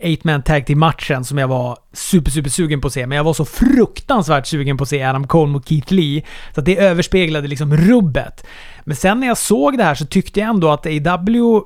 [0.03, 3.07] uh, man tag Team matchen som jag var super, super sugen på att se.
[3.07, 6.23] Men jag var så fruktansvärt sugen på att se Adam Cole mot Keith Lee.
[6.53, 8.47] Så att det överspeglade liksom rubbet.
[8.83, 11.61] Men sen när jag såg det här så tyckte jag ändå att AW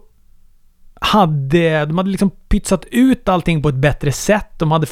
[1.01, 1.85] hade...
[1.85, 4.49] De hade liksom pytsat ut allting på ett bättre sätt.
[4.59, 4.87] De hade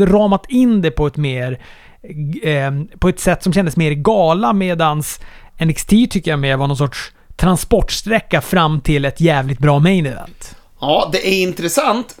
[0.00, 1.60] ramat in det på ett mer...
[2.42, 5.20] Eh, på ett sätt som kändes mer gala medans
[5.64, 10.56] NXT tycker jag mer var någon sorts transportsträcka fram till ett jävligt bra main event.
[10.80, 12.16] Ja, det är intressant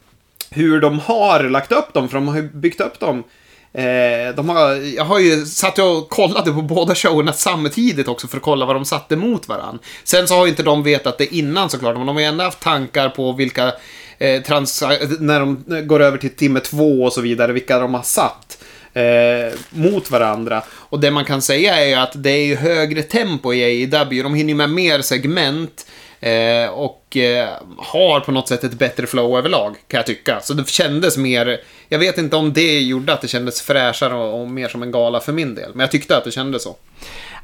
[0.50, 3.24] hur de har lagt upp dem, för de har ju byggt upp dem.
[3.72, 8.36] Eh, de har, jag har ju satt och kollade på båda showerna samtidigt också för
[8.36, 9.78] att kolla vad de satte mot varandra.
[10.04, 12.44] Sen så har ju inte de vetat det innan såklart, men de har ju ändå
[12.44, 13.72] haft tankar på vilka
[14.18, 14.82] eh, trans,
[15.20, 18.58] när de går över till timme två och så vidare, vilka de har satt
[18.96, 20.62] eh, mot varandra.
[20.70, 24.22] Och det man kan säga är ju att det är högre tempo i AEW.
[24.22, 25.86] De hinner med mer segment.
[26.20, 27.48] Eh, och eh,
[27.78, 30.40] har på något sätt ett bättre flow överlag, kan jag tycka.
[30.40, 31.60] Så det kändes mer...
[31.88, 34.90] Jag vet inte om det gjorde att det kändes fräschare och, och mer som en
[34.90, 35.70] gala för min del.
[35.74, 36.76] Men jag tyckte att det kändes så.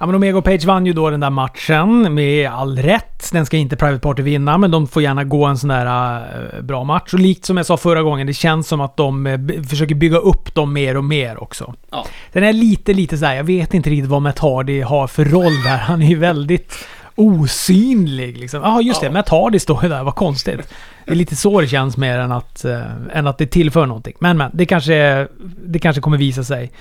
[0.03, 3.33] Ja, men Omega och Page vann ju då den där matchen med all rätt.
[3.33, 6.21] Den ska inte Private Party vinna, men de får gärna gå en sån där
[6.57, 7.15] uh, bra match.
[7.15, 10.17] Och likt som jag sa förra gången, det känns som att de uh, försöker bygga
[10.17, 11.75] upp dem mer och mer också.
[11.91, 12.07] Ja.
[12.33, 15.63] Den är lite, lite såhär, jag vet inte riktigt vad Matt Hardy har för roll
[15.65, 15.79] där.
[15.79, 16.75] Han är ju väldigt
[17.15, 18.61] osynlig liksom.
[18.63, 19.11] Ja, just det.
[19.11, 20.03] Matt Hardy står ju där.
[20.03, 20.75] Vad konstigt.
[21.07, 22.83] Det är lite så det känns mer än att, uh,
[23.13, 24.15] än att det tillför någonting.
[24.19, 24.51] Men, men.
[24.55, 25.29] Det kanske,
[25.65, 26.73] det kanske kommer visa sig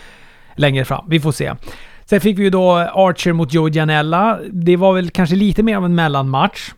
[0.56, 1.06] längre fram.
[1.10, 1.54] Vi får se.
[2.12, 4.40] Sen fick vi ju då Archer mot Joe Janella.
[4.52, 6.72] Det var väl kanske lite mer av en mellanmatch.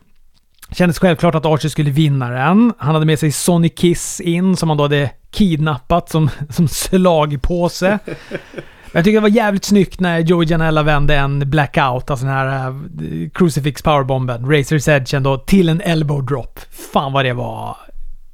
[0.72, 2.72] Kändes självklart att Archer skulle vinna den.
[2.78, 7.98] Han hade med sig Sonny Kiss in, som han då hade kidnappat som, som slagpåse.
[8.92, 12.68] Jag tycker det var jävligt snyggt när Joe Janella vände en blackout, alltså den här
[12.68, 16.60] uh, Crucifix powerbomben, Razor's Edge då, till en elbow drop.
[16.92, 17.76] Fan vad det var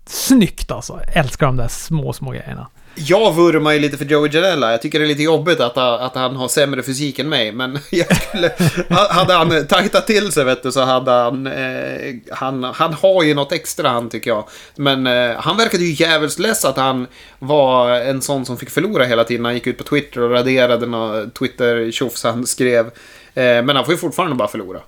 [0.07, 1.01] snyggt alltså.
[1.13, 2.69] Älskar de där små, små grejerna.
[2.95, 4.71] Jag vurmar ju lite för Joey Janella.
[4.71, 7.53] Jag tycker det är lite jobbigt att, att han har sämre fysik än mig.
[7.53, 8.53] Men jag skulle,
[8.89, 12.65] hade han tajtat till sig vet du, så hade han, eh, han...
[12.65, 14.45] Han har ju något extra han tycker jag.
[14.77, 17.07] Men eh, han verkade ju jävligt less att han
[17.39, 19.45] var en sån som fick förlora hela tiden.
[19.45, 22.87] Han gick ut på Twitter och raderade något Twitter-tjofs han skrev.
[23.35, 24.79] Eh, men han får ju fortfarande bara förlora.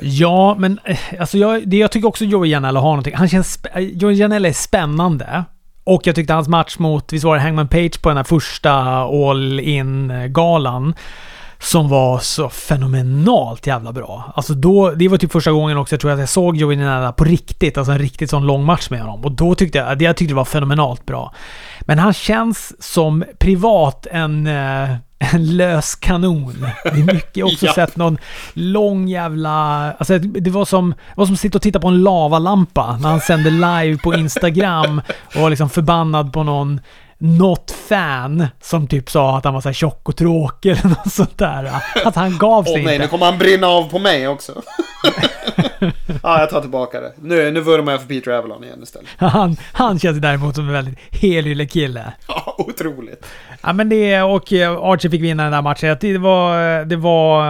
[0.00, 3.14] ja, men eh, alltså jag, det jag tycker också Joey Janella har någonting.
[3.14, 3.58] Han känns...
[3.64, 5.44] Eh, Joey Janella är spännande.
[5.88, 8.72] Och jag tyckte hans match mot, visst var det Hangman Page på den här första
[9.02, 10.94] All In-galan
[11.58, 14.32] som var så fenomenalt jävla bra.
[14.36, 17.12] Alltså då, det var typ första gången också jag tror att jag såg Joey Nanada
[17.12, 17.78] på riktigt.
[17.78, 19.24] Alltså en riktigt sån lång match med honom.
[19.24, 21.34] Och då tyckte jag, jag tyckte det var fenomenalt bra.
[21.80, 26.66] Men han känns som privat en, eh, en lös kanon.
[26.84, 27.72] Det är mycket också ja.
[27.72, 28.18] sett någon
[28.52, 29.50] lång jävla...
[29.92, 33.08] Alltså det var som, det var som att sitta och titta på en lavalampa när
[33.08, 35.02] han sände live på Instagram
[35.34, 36.80] och var liksom förbannad på någon
[37.20, 41.38] något fan som typ sa att han var så tjock och tråkig eller något sånt
[41.38, 41.72] där.
[42.04, 43.04] Att han gav sig oh, nej, inte.
[43.04, 44.62] nu kommer han brinna av på mig också.
[46.22, 47.12] ja, jag tar tillbaka det.
[47.22, 49.08] Nu, nu vurmar jag för Peter Avalon igen istället.
[49.18, 52.12] Han, han känns däremot som en väldigt helylle kille.
[52.28, 53.26] Ja, otroligt.
[53.62, 55.96] Ja, men det och eh, Archie fick vinna den där matchen.
[56.00, 56.84] Det var...
[56.84, 57.40] Det var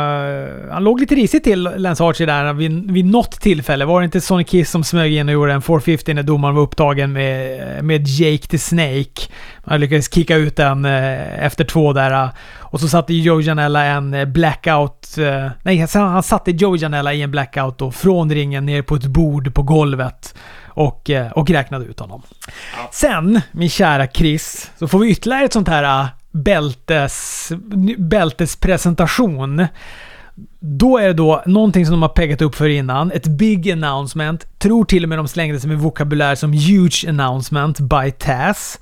[0.47, 3.85] eh, han låg lite risigt till, Lance Archie, där vid, vid något tillfälle.
[3.85, 6.63] Var det inte Sonny Kiss som smög in och gjorde en 450 när domaren var
[6.63, 9.33] upptagen med, med Jake the Snake?
[9.65, 12.29] Han lyckades kicka ut den eh, efter två där.
[12.71, 15.09] Och så satte Joe Janella en blackout...
[15.63, 19.55] Nej, han satte Joe Janella i en blackout då från ringen ner på ett bord
[19.55, 20.35] på golvet
[20.67, 22.23] och, eh, och räknade ut honom.
[22.93, 27.53] Sen, min kära Chris, så får vi ytterligare ett sånt här eh, bältes,
[27.99, 29.67] bältespresentation.
[30.61, 33.13] Då är det då någonting som de har peggat upp för innan.
[33.13, 34.59] Ett big announcement.
[34.59, 38.81] Tror till och med de slängde sig med vokabulär som huge announcement by Taz.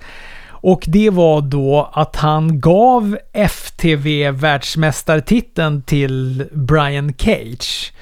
[0.67, 7.93] Och det var då att han gav FTV världsmästartiteln till Brian Cage.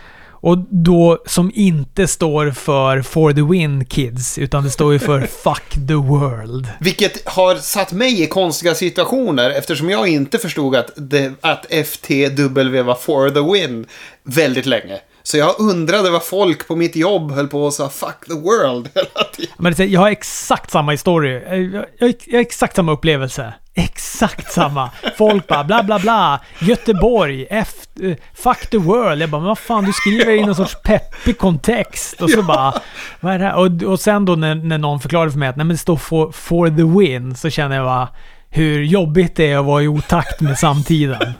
[0.44, 5.20] Och då som inte står för For the Win Kids, utan det står ju för
[5.44, 6.68] Fuck the World.
[6.80, 12.82] Vilket har satt mig i konstiga situationer eftersom jag inte förstod att, det, att FTW
[12.82, 13.86] var For the Win
[14.22, 15.00] väldigt länge.
[15.26, 18.88] Så jag undrade vad folk på mitt jobb höll på och sa “fuck the world”
[18.94, 19.52] hela tiden.
[19.56, 21.56] Men jag har exakt samma historia.
[21.56, 23.54] Jag, har exakt samma upplevelse.
[23.74, 24.90] Exakt samma.
[25.18, 26.40] Folk bara bla bla bla.
[26.58, 29.22] Göteborg, F, uh, fuck the world.
[29.22, 32.22] Jag bara, men vad fan, du skriver i någon sorts peppig kontext.
[32.22, 32.74] Och så bara,
[33.20, 33.54] vad är det här?
[33.54, 35.96] Och, och sen då när, när någon förklarade för mig att nej, men det står
[35.96, 38.08] for, for the win, så känner jag bara
[38.48, 41.34] hur jobbigt det är att vara i otakt med samtiden.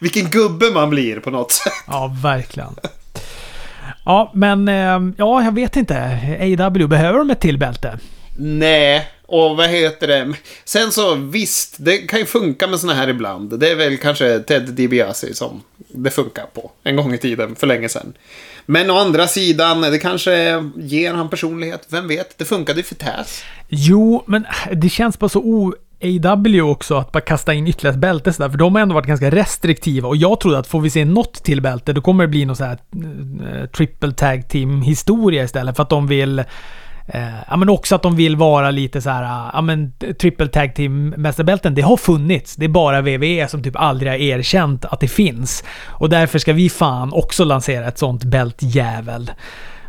[0.00, 1.72] Vilken gubbe man blir på något sätt.
[1.86, 2.74] Ja, verkligen.
[4.04, 5.96] Ja, men eh, ja, jag vet inte.
[6.58, 7.98] AW, behöver de ett till bälte?
[8.36, 10.32] Nej, och vad heter det?
[10.64, 13.60] Sen så visst, det kan ju funka med såna här ibland.
[13.60, 16.70] Det är väl kanske Ted DiBiase som det funkar på.
[16.82, 18.12] En gång i tiden, för länge sedan.
[18.66, 21.86] Men å andra sidan, det kanske ger han personlighet.
[21.88, 22.38] Vem vet?
[22.38, 23.44] Det funkade ju för Taz.
[23.68, 25.74] Jo, men det känns bara så o...
[26.02, 29.06] AW också, att bara kasta in ytterligare ett bälte sådär, för de har ändå varit
[29.06, 32.28] ganska restriktiva och jag trodde att får vi se något till bälte, då kommer det
[32.28, 32.78] bli någon sån här
[33.46, 36.44] eh, triple tag team historia istället för att de vill
[37.06, 40.74] Eh, ja, men också att de vill vara lite så här, ja men triple tag
[40.74, 42.56] team mästarbälten, det har funnits.
[42.56, 45.64] Det är bara WWE som typ aldrig har erkänt att det finns.
[45.86, 49.30] Och därför ska vi fan också lansera ett sånt bältjävel.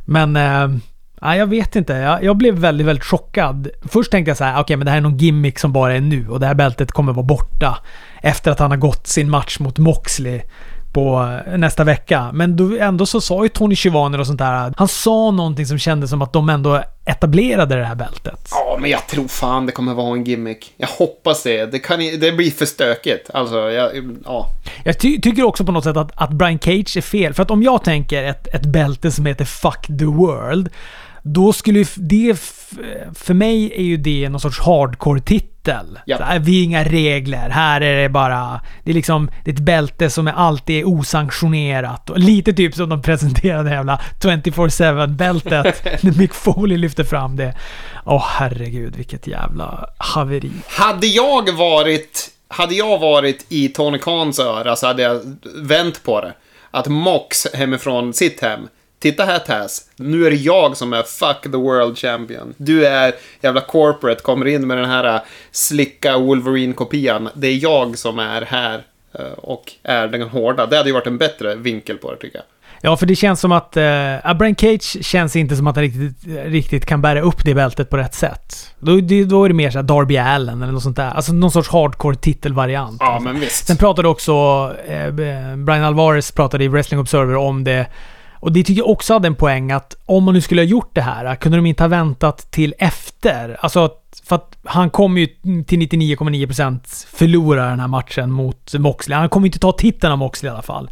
[0.06, 0.36] Men...
[0.36, 0.68] Eh,
[1.24, 1.94] Ja, jag vet inte.
[1.94, 3.68] Jag, jag, blev väldigt, väldigt chockad.
[3.82, 5.96] Först tänkte jag så här, okej, okay, men det här är någon gimmick som bara
[5.96, 7.78] är nu och det här bältet kommer vara borta
[8.22, 10.42] efter att han har gått sin match mot Moxley
[10.94, 12.32] på nästa vecka.
[12.34, 15.78] Men då, ändå så sa ju Tony Schiavone och sånt där, han sa någonting som
[15.78, 18.50] kändes som att de ändå etablerade det här bältet.
[18.52, 20.74] Ja, men jag tror fan det kommer vara en gimmick.
[20.78, 21.66] Jag hoppas det.
[21.66, 23.30] Det, kan, det blir för stökigt.
[23.34, 23.92] Alltså, jag,
[24.26, 24.48] ja.
[24.84, 27.34] Jag ty tycker också på något sätt att, att Brian Cage är fel.
[27.34, 30.70] För att om jag tänker ett, ett bälte som heter Fuck the World
[31.24, 32.36] då skulle ju det...
[33.16, 36.00] För mig är ju det någon sorts hardcore-titel.
[36.06, 36.18] Ja.
[36.42, 37.50] Vi har inga regler.
[37.50, 38.62] Här är det bara...
[38.84, 42.10] Det är liksom det är ett bälte som är alltid osanktionerat.
[42.10, 45.86] Och lite typ som de presenterade jävla 24-7-bältet.
[46.04, 47.56] när Mick Foley lyfte fram det.
[48.06, 50.52] Åh oh, herregud, vilket jävla haveri.
[50.68, 52.30] Hade jag varit...
[52.48, 55.22] Hade jag varit i Tony Khans öra så hade jag
[55.56, 56.34] vänt på det.
[56.72, 58.68] Att Mox hemifrån sitt hem
[59.04, 62.54] Titta här Taz, nu är det jag som är fuck the world champion.
[62.58, 67.30] Du är jävla corporate, kommer in med den här äh, slicka Wolverine-kopian.
[67.34, 68.84] Det är jag som är här
[69.20, 70.66] äh, och är den hårda.
[70.66, 72.46] Det hade ju varit en bättre vinkel på det tycker jag.
[72.82, 73.78] Ja, för det känns som att...
[73.78, 77.90] Uh, Brian Cage känns inte som att han riktigt, riktigt kan bära upp det bältet
[77.90, 78.74] på rätt sätt.
[78.80, 78.92] Då,
[79.26, 81.10] då är det mer såhär Darby Allen eller något sånt där.
[81.10, 82.98] Alltså någon sorts hardcore titelvariant.
[83.00, 83.68] Ja, men visst.
[83.68, 84.34] Sen pratade också...
[84.90, 85.12] Uh,
[85.56, 87.88] Brian Alvarez pratade i Wrestling Observer om det
[88.44, 90.96] och det tycker jag också hade en poäng att om man nu skulle ha gjort
[90.96, 93.58] det här, kunde de inte ha väntat till efter?
[93.60, 93.92] Alltså,
[94.24, 95.28] för att han kommer ju
[95.64, 99.18] till 99,9% förlora den här matchen mot Moxley.
[99.18, 100.90] Han kommer inte ta titeln av Moxley i alla fall.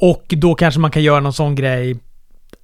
[0.00, 1.96] Och då kanske man kan göra någon sån grej.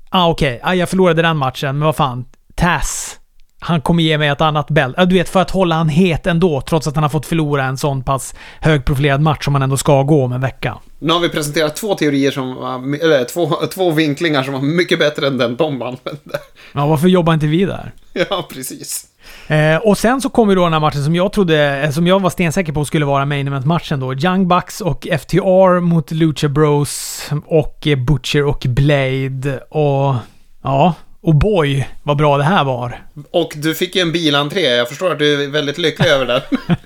[0.08, 0.56] Ah, okej.
[0.56, 0.70] Okay.
[0.70, 2.24] Ah, jag förlorade den matchen, men vad fan.
[2.54, 3.17] Tass
[3.60, 5.04] han kommer ge mig ett annat bälte.
[5.04, 7.76] Du vet, för att hålla han het ändå, trots att han har fått förlora en
[7.76, 10.78] sån pass högprofilerad match som han ändå ska gå om en vecka.
[10.98, 14.98] Nu har vi presenterat två teorier som var, eller två, två vinklingar som var mycket
[14.98, 16.38] bättre än den de använde.
[16.72, 17.92] Ja, varför jobbar inte vi där?
[18.30, 19.06] Ja, precis.
[19.46, 22.20] Eh, och sen så kommer då den här matchen som jag trodde, eh, som jag
[22.20, 24.14] var stensäker på skulle vara main event-matchen då.
[24.14, 30.14] Young Bucks och FTR mot Lucha Bros och Butcher och Blade och...
[30.62, 33.02] Ja, och boy, vad bra det här var.
[33.30, 34.60] Och du fick ju en bilentré.
[34.60, 36.42] Jag förstår att du är väldigt lycklig över det.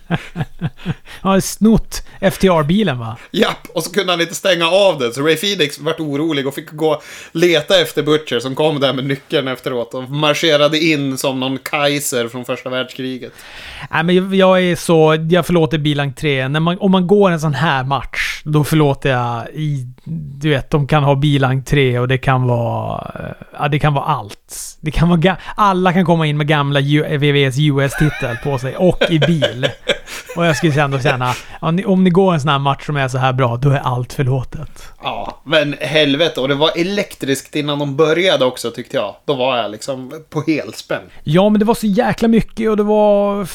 [1.20, 3.16] Han har snott FTR-bilen va?
[3.30, 5.12] Japp, och så kunde han inte stänga av den.
[5.12, 7.02] Så Ray Phoenix vart orolig och fick gå
[7.32, 9.94] leta efter Butcher som kom där med nyckeln efteråt.
[9.94, 13.32] Och marscherade in som någon Kaiser från första världskriget.
[13.90, 16.48] Nej men jag är så, jag förlåter bilentré.
[16.48, 19.86] När man, om man går en sån här match, då förlåter jag i,
[20.40, 24.78] du vet, de kan ha bilentré och det kan vara, ja det kan vara allt.
[24.80, 25.11] Det kan vara,
[25.54, 29.68] alla kan komma in med gamla VVS US-titel på sig och i bil.
[30.36, 32.96] Och jag skulle ändå känna, om ni, om ni går en sån här match som
[32.96, 34.92] är så här bra, då är allt förlåtet.
[35.02, 36.40] Ja, men helvete.
[36.40, 39.14] Och det var elektriskt innan de började också tyckte jag.
[39.24, 41.02] Då var jag liksom på helspänn.
[41.24, 43.48] Ja, men det var så jäkla mycket och det var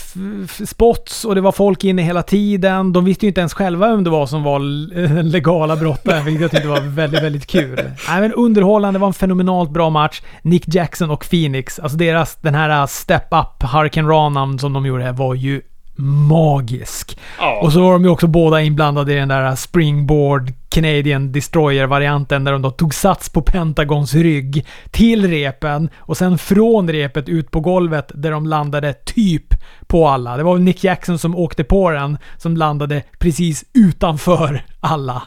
[0.65, 2.93] spots och det var folk inne hela tiden.
[2.93, 6.41] De visste ju inte ens själva vem det var som var den legala brottaren, vilket
[6.41, 7.75] jag tyckte var väldigt, väldigt kul.
[8.09, 10.21] Nej, men underhållande, det var en fenomenalt bra match.
[10.41, 15.11] Nick Jackson och Phoenix, alltså deras, den här Step Up Hurricane Run som de gjorde
[15.11, 15.61] var ju
[15.97, 17.17] magisk.
[17.39, 17.59] Ja.
[17.61, 22.51] Och så var de ju också båda inblandade i den där Springboard Canadian Destroyer-varianten där
[22.51, 27.59] de då tog sats på Pentagons rygg till repen och sen från repet ut på
[27.59, 29.53] golvet där de landade typ
[29.87, 30.37] på alla.
[30.37, 35.23] Det var väl Nick Jackson som åkte på den som landade precis utanför alla.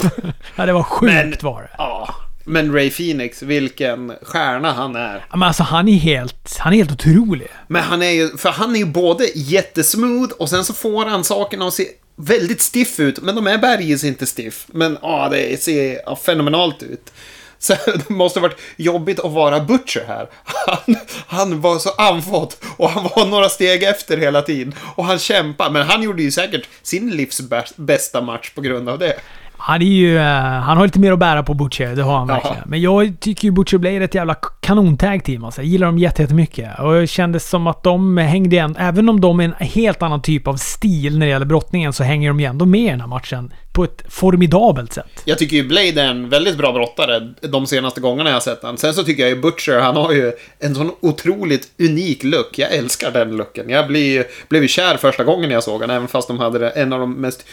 [0.56, 1.70] ja, det var sjukt Men- var det.
[1.78, 2.08] Ja.
[2.44, 5.26] Men Ray Phoenix, vilken stjärna han är.
[5.30, 7.48] Men alltså han är helt, han är helt otrolig.
[7.68, 11.24] Men han är ju, för han är ju både jättesmooth och sen så får han
[11.24, 11.86] sakerna att se
[12.16, 13.22] väldigt stiff ut.
[13.22, 14.66] Men de är bergis inte stiff.
[14.66, 17.12] Men ja, det ser ja, fenomenalt ut.
[17.62, 20.28] Så det måste ha varit jobbigt att vara Butcher här.
[20.44, 24.74] Han, han var så andfådd och han var några steg efter hela tiden.
[24.94, 28.88] Och han kämpade, men han gjorde ju säkert sin livs bäst- bästa match på grund
[28.88, 29.16] av det.
[29.60, 30.18] Han är ju...
[30.18, 30.24] eh,
[30.60, 32.56] han har lite mer att bära på Butcher, det har han verkligen.
[32.66, 35.60] Men jag tycker ju Butcher Blade är ett jävla kanontag team alltså.
[35.60, 36.78] Jag gillar dem jätte- jättemycket.
[36.78, 38.76] Och det kändes som att de hängde igen.
[38.78, 42.04] Även om de är en helt annan typ av stil när det gäller brottningen så
[42.04, 43.52] hänger de ju ändå med i den här matchen.
[43.80, 45.22] På ett formidabelt sätt.
[45.24, 48.62] Jag tycker ju Blade är en väldigt bra brottare de senaste gångerna jag har sett
[48.62, 48.78] han.
[48.78, 52.58] Sen så tycker jag ju Butcher, han har ju en sån otroligt unik look.
[52.58, 53.70] Jag älskar den looken.
[53.70, 56.92] Jag blev, blev ju kär första gången jag såg honom, även fast de hade en
[56.92, 57.46] av de mest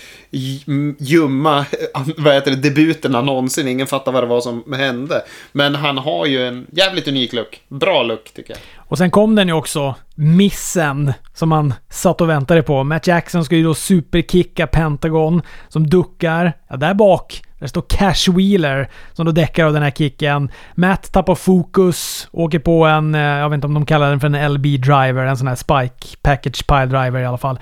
[1.00, 1.66] ljumma
[2.18, 3.68] vad heter det, debuterna någonsin.
[3.68, 5.22] Ingen fattar vad det var som hände.
[5.52, 7.62] Men han har ju en jävligt unik look.
[7.68, 8.60] Bra look, tycker jag.
[8.90, 12.84] Och sen kom den ju också, missen, som man satt och väntade på.
[12.84, 16.54] Matt Jackson ska ju då superkicka Pentagon, som duckar.
[16.70, 20.52] Ja, där bak, där står Cash Wheeler, som då däckar av den här kicken.
[20.76, 24.28] Matt tappar fokus, åker på en, eh, jag vet inte om de kallar den för
[24.28, 27.60] en LB-driver, en sån här Spike Package Pile Driver i alla fall.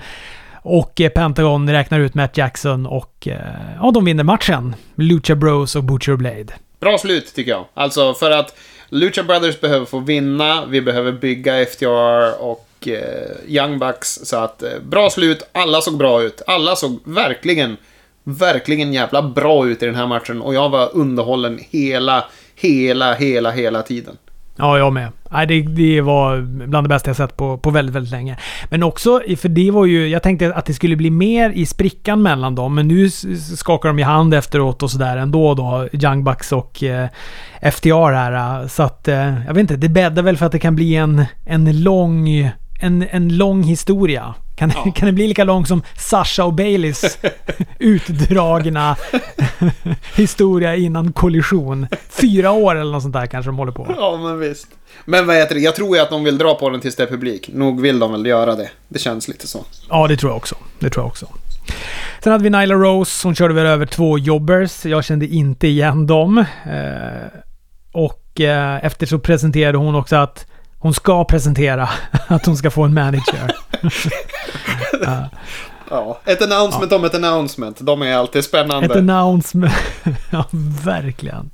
[0.62, 3.38] Och eh, Pentagon räknar ut Matt Jackson och eh,
[3.80, 4.74] ja, de vinner matchen.
[4.94, 6.46] Lucha Bros och Butcher Blade.
[6.80, 7.64] Bra slut tycker jag.
[7.74, 8.54] Alltså för att
[8.88, 14.20] Lucha Brothers behöver få vinna, vi behöver bygga FTR och eh, Young Bucks.
[14.22, 16.42] Så att eh, bra slut, alla såg bra ut.
[16.46, 17.76] Alla såg verkligen,
[18.24, 20.42] verkligen jävla bra ut i den här matchen.
[20.42, 22.24] Och jag var underhållen hela,
[22.54, 24.16] hela, hela, hela tiden.
[24.56, 25.12] Ja, jag med.
[25.30, 28.36] Nej, det, det var bland det bästa jag sett på, på väldigt, väldigt länge.
[28.64, 30.08] Men också, för det var ju...
[30.08, 33.10] Jag tänkte att det skulle bli mer i sprickan mellan dem, men nu
[33.56, 37.08] skakar de ju hand efteråt och sådär ändå då, Young Bucks och eh,
[37.72, 38.68] FTR här.
[38.68, 41.24] Så att, eh, jag vet inte, det bäddar väl för att det kan bli en,
[41.44, 42.50] en lång...
[42.80, 44.34] En, en lång historia.
[44.56, 44.92] Kan, Ja.
[44.96, 47.18] kan det bli lika lång som Sasha och Baileys
[47.78, 48.96] utdragna
[50.16, 51.86] historia innan kollision?
[52.08, 53.94] Fyra år eller något sånt där kanske de håller på.
[53.98, 54.66] Ja, men visst.
[55.04, 57.02] Men vad heter det, jag tror ju att de vill dra på den tills det
[57.02, 57.50] är publik.
[57.52, 58.68] Nog vill de väl göra det.
[58.88, 59.64] Det känns lite så.
[59.90, 60.54] Ja, det tror jag också.
[60.78, 61.26] Det tror jag också.
[62.22, 63.28] Sen hade vi Nyla Rose.
[63.28, 64.84] Hon körde väl över två jobbers.
[64.86, 66.38] Jag kände inte igen dem.
[66.38, 67.38] Eh,
[67.92, 70.46] och eh, efter så presenterade hon också att
[70.78, 71.88] hon ska presentera
[72.26, 73.52] att hon ska få en manager.
[75.90, 77.80] Ja, ett announcement om ett announcement.
[77.80, 78.86] De är alltid spännande.
[78.86, 79.72] Ett announcement.
[80.30, 80.44] ja,
[80.84, 81.50] verkligen.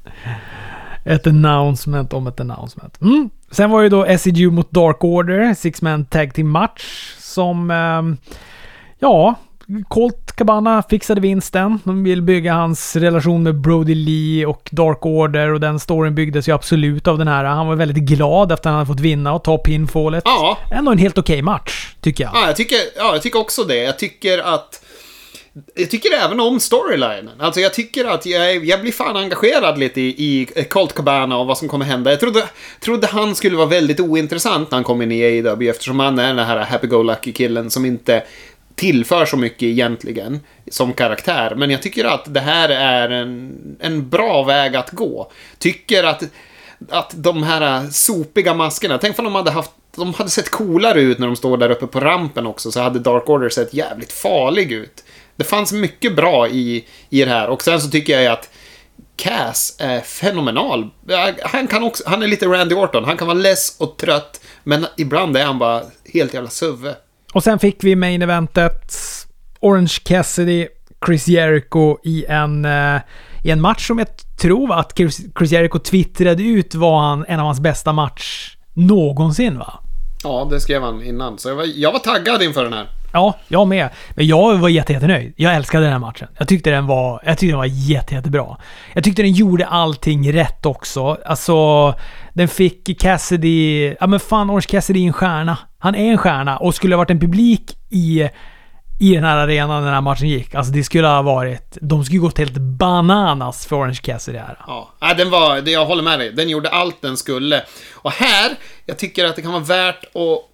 [1.04, 3.00] Ett announcement om ett announcement.
[3.00, 3.30] Mm.
[3.50, 7.14] Sen var det då SEG mot Dark Order, Six Man Tag Team Match.
[7.18, 7.70] Som...
[7.70, 8.16] ehm,
[8.98, 9.34] ja,
[9.88, 11.78] Colt Cabana fixade vinsten.
[11.84, 16.48] De vill bygga hans relation med Brody Lee och Dark Order och den storyn byggdes
[16.48, 17.44] ju absolut av den här.
[17.44, 20.22] Han var väldigt glad efter att han hade fått vinna och ta pinfallet.
[20.24, 22.32] Ja, Ändå en helt okej match, tycker jag.
[22.34, 23.76] Ja, jag tycker, ja, jag tycker också det.
[23.76, 24.84] Jag tycker att...
[25.74, 27.30] Jag tycker även om storylinen.
[27.40, 31.46] Alltså jag tycker att jag, jag blir fan engagerad lite i, i Colt Cabana och
[31.46, 32.10] vad som kommer hända.
[32.10, 32.44] Jag trodde,
[32.80, 36.34] trodde han skulle vara väldigt ointressant när han kom in i AEW eftersom han är
[36.34, 38.22] den här happy-go-lucky-killen som inte
[38.74, 41.54] tillför så mycket egentligen som karaktär.
[41.56, 45.30] Men jag tycker att det här är en, en bra väg att gå.
[45.58, 46.22] Tycker att
[46.90, 51.18] att de här sopiga maskerna, tänk om de hade haft de hade sett coolare ut
[51.18, 54.72] när de står där uppe på rampen också, så hade Dark Order sett jävligt farlig
[54.72, 55.04] ut.
[55.36, 58.50] Det fanns mycket bra i, i det här, och sen så tycker jag ju att
[59.16, 60.88] Cass är fenomenal.
[61.42, 64.86] Han, kan också, han är lite Randy Orton, han kan vara less och trött, men
[64.96, 66.94] ibland är han bara helt jävla suve.
[67.32, 68.94] Och sen fick vi main eventet
[69.60, 70.68] Orange Cassidy,
[71.06, 73.00] Chris Jericho i en, eh,
[73.42, 74.08] i en match som jag
[74.40, 79.58] tror att Chris, Chris Jericho twittrade ut var han, en av hans bästa match någonsin
[79.58, 79.78] va?
[80.24, 82.88] Ja, det skrev han innan, så jag var, jag var taggad inför den här.
[83.12, 83.88] Ja, jag med.
[84.10, 85.34] Men jag var jätte, jättenöjd.
[85.36, 86.28] Jag älskade den här matchen.
[86.38, 88.56] Jag tyckte den var, jag tyckte den var jätte, jättebra.
[88.94, 91.18] Jag tyckte den gjorde allting rätt också.
[91.26, 91.94] Alltså,
[92.32, 93.94] den fick Cassidy...
[94.00, 95.58] Ja men fan, Orange Cassidy är en stjärna.
[95.78, 98.28] Han är en stjärna och skulle ha varit en publik i
[99.00, 100.54] i den här arenan när den här matchen gick.
[100.54, 101.78] Alltså det skulle ha varit...
[101.80, 104.58] De skulle gått helt bananas för Orange Cassidy här.
[104.66, 105.68] Ja, den var...
[105.68, 106.32] Jag håller med dig.
[106.32, 107.62] Den gjorde allt den skulle.
[107.94, 108.52] Och här,
[108.86, 110.51] jag tycker att det kan vara värt att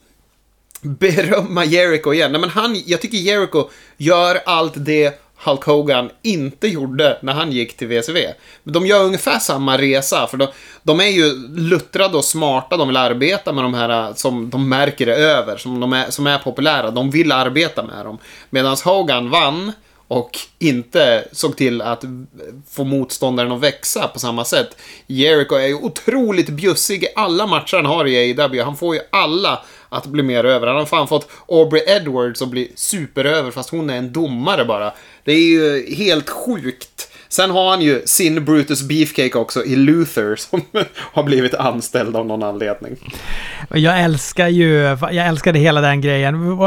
[0.81, 2.33] berömma Jericho igen.
[2.33, 7.53] Nej, men han, jag tycker Jericho gör allt det Hulk Hogan inte gjorde när han
[7.53, 8.35] gick till WCW.
[8.65, 10.49] De gör ungefär samma resa, för de,
[10.83, 14.69] de är ju luttrade och smarta, de vill arbeta med de här äh, som de
[14.69, 16.91] märker är över, som, de är, som är populära.
[16.91, 18.19] De vill arbeta med dem.
[18.51, 19.73] Medan Hogan vann
[20.09, 22.05] och inte såg till att
[22.71, 24.77] få motståndaren att växa på samma sätt.
[25.07, 28.63] Jericho är ju otroligt bjussig i alla matcher han har i AEW.
[28.63, 30.67] Han får ju alla att bli mer över.
[30.67, 34.93] Han har fan fått Aubrey Edwards att bli superöver fast hon är en domare bara.
[35.25, 37.13] Det är ju helt sjukt.
[37.29, 40.61] Sen har han ju sin Brutus Beefcake också i Luther som
[40.95, 42.97] har blivit anställd av någon anledning.
[43.71, 44.75] Jag älskar ju...
[45.01, 46.59] Jag älskade hela den grejen.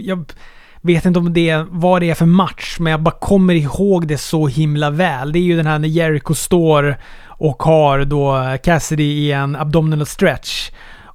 [0.00, 0.32] Jag
[0.80, 4.18] vet inte om det vad det är för match, men jag bara kommer ihåg det
[4.18, 5.32] så himla väl.
[5.32, 6.96] Det är ju den här när Jericho står
[7.26, 10.70] och har då Cassidy i en abdominal stretch.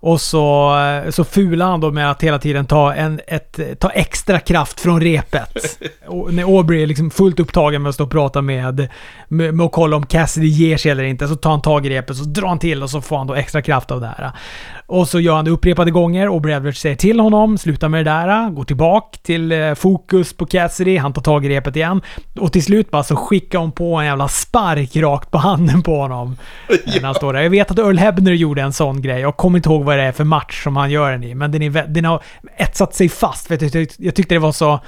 [0.05, 0.75] Och så,
[1.09, 5.01] så fular han då med att hela tiden ta, en, ett, ta extra kraft från
[5.01, 5.79] repet.
[6.07, 8.87] Och när Aubrey är liksom fullt upptagen med att stå och prata med,
[9.27, 11.89] med, med att kolla om Cassidy ger sig eller inte, så tar han tag i
[11.89, 14.31] repet, så drar han till och så får han då extra kraft av det här.
[14.87, 16.27] Och så gör han det upprepade gånger.
[16.27, 20.45] Aubrey Edwards säger till honom, sluta med det där, går tillbaka till eh, fokus på
[20.45, 22.01] Cassidy, han tar tag i repet igen.
[22.39, 25.95] Och till slut bara så skickar hon på en jävla spark rakt på handen på
[26.01, 26.37] honom.
[26.85, 27.41] När han står där.
[27.41, 29.21] Jag vet att Earl Hebner gjorde en sån grej.
[29.21, 31.51] Jag kommer inte ihåg vad det är för match som han gör den i, men
[31.51, 32.23] den, är, den har
[32.57, 33.47] etsat sig fast.
[33.47, 34.79] För jag, tyckte, jag tyckte det var så...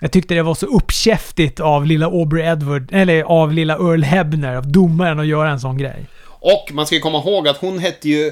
[0.00, 4.56] Jag tyckte det var så uppkäftigt av lilla Aubrey Edward, eller av lilla Earl Hebner,
[4.56, 6.06] av domaren att göra en sån grej.
[6.40, 8.26] Och man ska komma ihåg att hon hette ju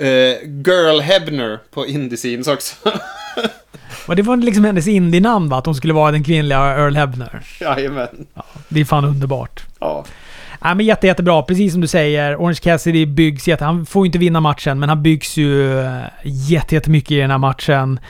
[0.00, 0.36] eh,
[0.66, 2.76] Girl Hebner på Indie också.
[4.06, 5.58] Och det var liksom hennes indie-namn va?
[5.58, 7.40] Att hon skulle vara den kvinnliga Earl Hebner.
[7.60, 8.26] Jajamän.
[8.68, 9.64] Det är fan underbart.
[9.80, 10.04] Ja.
[10.60, 11.42] Ja, men jätte, jättebra.
[11.42, 12.36] Precis som du säger.
[12.36, 13.64] Orange Cassidy byggs jätte...
[13.64, 17.30] Han får ju inte vinna matchen, men han byggs ju eh, jätte, jättemycket i den
[17.30, 18.00] här matchen.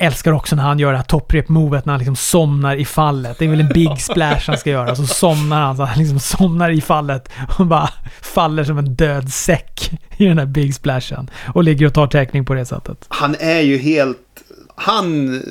[0.00, 3.38] Älskar också när han gör det här topprep-movet när han liksom somnar i fallet.
[3.38, 4.96] Det är väl en big splash han ska göra.
[4.96, 7.28] Så somnar han, så han liksom somnar i fallet
[7.58, 7.90] och bara
[8.20, 11.30] faller som en död säck i den här big splashen.
[11.54, 13.04] Och ligger och tar täckning på det sättet.
[13.08, 14.18] Han är ju helt...
[14.74, 15.42] Han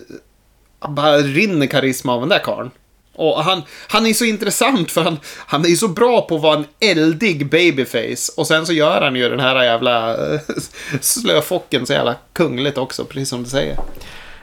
[0.88, 2.72] bara rinner karisma av den där karln.
[3.16, 6.58] Och han, han är så intressant för han, han är så bra på att vara
[6.58, 8.32] en eldig babyface.
[8.38, 10.40] Och sen så gör han ju den här jävla eh,
[11.02, 13.78] slöfocken så jävla kungligt också, precis som du säger.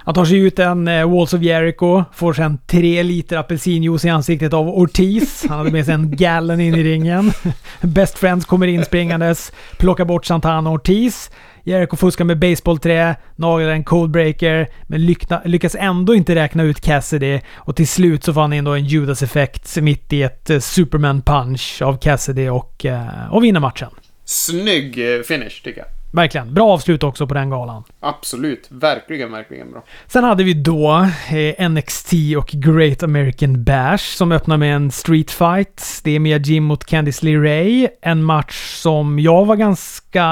[0.04, 4.08] Han tar sig ut en eh, Walls of Jericho, får sen tre liter apelsinjuice i
[4.08, 5.44] ansiktet av Ortiz.
[5.48, 7.32] Han hade med sig en gallon in i ringen.
[7.80, 11.30] Best Friends kommer in springandes, plockar bort Santana och Ortiz.
[11.62, 15.06] Jericho fuskar med baseballträ, naglar en codebreaker, men
[15.44, 17.40] lyckas ändå inte räkna ut Cassidy.
[17.54, 21.82] Och till slut så får han in då en Judas-effekt mitt i ett eh, Superman-punch
[21.82, 23.90] av Cassidy och, eh, och vinner matchen.
[24.24, 24.94] Snygg
[25.26, 26.03] finish, tycker jag.
[26.14, 26.54] Verkligen.
[26.54, 27.84] Bra avslut också på den galan.
[28.00, 28.66] Absolut.
[28.70, 29.82] Verkligen, verkligen bra.
[30.06, 35.30] Sen hade vi då eh, NXT och Great American Bash som öppnar med en street
[35.30, 36.00] fight.
[36.04, 37.88] Det är Mia Jim mot Candice LeRae.
[38.02, 40.22] En match som jag var ganska...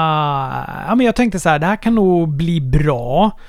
[0.87, 3.39] Ja, men jag tänkte så här, det här kan nog bli bra.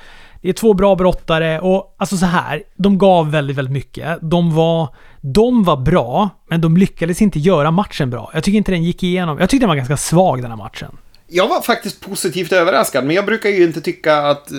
[0.42, 4.18] Det är två bra brottare och alltså så här, de gav väldigt, väldigt mycket.
[4.22, 4.88] De var,
[5.20, 8.30] de var bra, men de lyckades inte göra matchen bra.
[8.34, 9.38] Jag tycker inte den gick igenom.
[9.38, 10.96] Jag tyckte den var ganska svag den här matchen.
[11.26, 14.50] Jag var faktiskt positivt överraskad, men jag brukar ju inte tycka att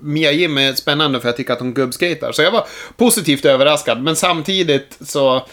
[0.00, 2.32] Mia Jim är spännande för jag tycker att hon gubbskater.
[2.32, 5.46] Så jag var positivt överraskad, men samtidigt så...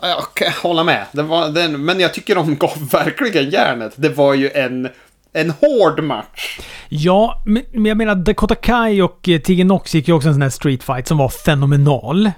[0.00, 1.06] Jag kan hålla med.
[1.12, 3.92] Det var, den, men jag tycker de gav verkligen järnet.
[3.96, 4.88] Det var ju en,
[5.32, 6.60] en hård match.
[6.88, 10.42] Ja, men jag menar Dakota Kai och eh, Tegan Nox gick ju också en sån
[10.42, 12.30] här street fight som var fenomenal.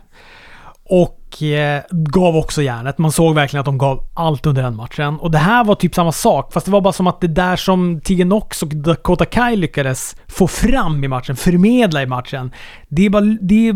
[0.84, 2.98] Och Eh, gav också järnet.
[2.98, 5.18] Man såg verkligen att de gav allt under den matchen.
[5.18, 7.56] Och det här var typ samma sak, fast det var bara som att det där
[7.56, 12.50] som Tegan Nox och Dakota Kai lyckades få fram i matchen, förmedla i matchen.
[12.88, 13.72] Det, bara, det,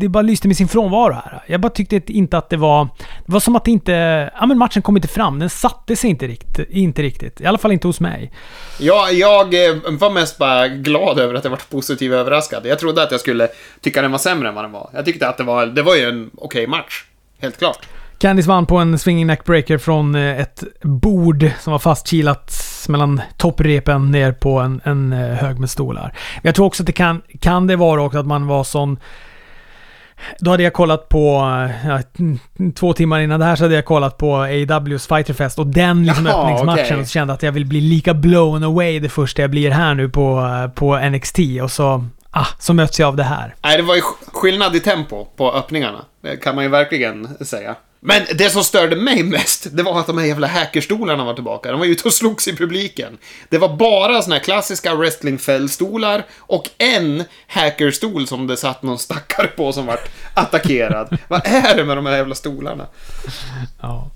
[0.00, 1.42] det bara lyste med sin frånvaro här.
[1.46, 2.88] Jag bara tyckte inte att det var...
[3.26, 3.92] Det var som att det inte...
[4.40, 5.38] Ja men matchen kom inte fram.
[5.38, 6.70] Den satte sig inte riktigt.
[6.70, 7.40] Inte riktigt.
[7.40, 8.32] I alla fall inte hos mig.
[8.80, 9.44] Jag, jag
[9.98, 12.66] var mest bara glad över att jag var positivt överraskad.
[12.66, 13.48] Jag trodde att jag skulle
[13.80, 14.90] tycka den var sämre än vad den var.
[14.92, 16.79] Jag tyckte att det var, det var ju en okej match.
[17.40, 17.78] Helt klart.
[18.18, 22.56] Candice vann på en swinging neckbreaker från eh, ett bord som var fastkilat
[22.88, 26.14] mellan topprepen ner på en, en eh, hög med stolar.
[26.36, 28.98] Men jag tror också att det kan, kan det vara också att man var sån
[30.38, 31.40] då hade jag kollat på,
[31.84, 32.00] ja,
[32.74, 36.26] två timmar innan det här så hade jag kollat på AWs Fighterfest och den liksom
[36.26, 37.00] Jaha, öppningsmatchen okej.
[37.00, 40.08] och kände att jag vill bli lika blown away det första jag blir här nu
[40.08, 43.54] på, på NXT och så, ah, så möts jag av det här.
[43.62, 46.04] Nej, det var ju sk- skillnad i tempo på öppningarna.
[46.22, 47.74] Det kan man ju verkligen säga.
[48.02, 51.70] Men det som störde mig mest, det var att de här jävla hackerstolarna var tillbaka.
[51.70, 53.18] De var ute och slogs i publiken.
[53.48, 59.46] Det var bara såna här klassiska wrestlingfällstolar och en hackerstol som det satt någon stackare
[59.46, 61.18] på som vart attackerad.
[61.28, 62.86] Vad är det med de här jävla stolarna?
[63.82, 64.10] Ja.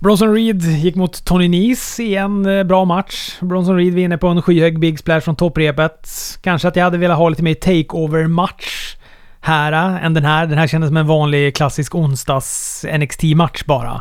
[0.00, 3.40] Bronson Reed gick mot Tony Nees i en eh, bra match.
[3.40, 6.08] Bronson Reed vinner på en skyhög Big Splash från topprepet.
[6.42, 8.96] Kanske att jag hade velat ha lite mer takeover-match
[9.40, 10.46] här eh, än den här.
[10.46, 14.00] Den här kändes som en vanlig klassisk onsdags NXT-match bara.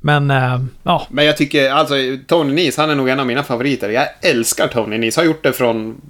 [0.00, 1.06] Men, eh, ja.
[1.10, 1.94] Men jag tycker, alltså,
[2.26, 3.88] Tony Nees han är nog en av mina favoriter.
[3.88, 6.00] Jag älskar Tony Nees, Har gjort det från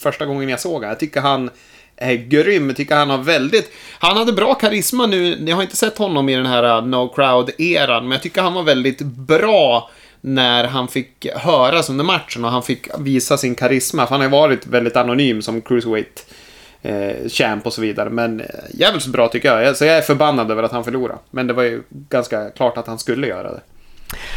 [0.00, 0.88] första gången jag såg honom.
[0.88, 1.50] Jag tycker han
[1.96, 2.68] är grym.
[2.68, 3.72] Jag tycker han har väldigt...
[3.98, 5.44] Han hade bra karisma nu.
[5.46, 8.54] Jag har inte sett honom i den här eh, No Crowd-eran, men jag tycker han
[8.54, 9.90] var väldigt bra
[10.20, 14.06] när han fick höras under matchen och han fick visa sin karisma.
[14.06, 16.26] För han har ju varit väldigt anonym som cruiserweight
[16.82, 18.10] eh, champ och så vidare.
[18.10, 19.76] Men eh, jävligt bra tycker jag.
[19.76, 21.18] Så jag är förbannad över att han förlorade.
[21.30, 23.60] Men det var ju ganska klart att han skulle göra det.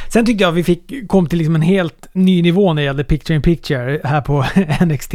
[0.09, 3.03] Sen tyckte jag vi fick, kom till liksom en helt ny nivå när det gällde
[3.03, 4.45] picture in picture här på
[4.85, 5.13] NXT.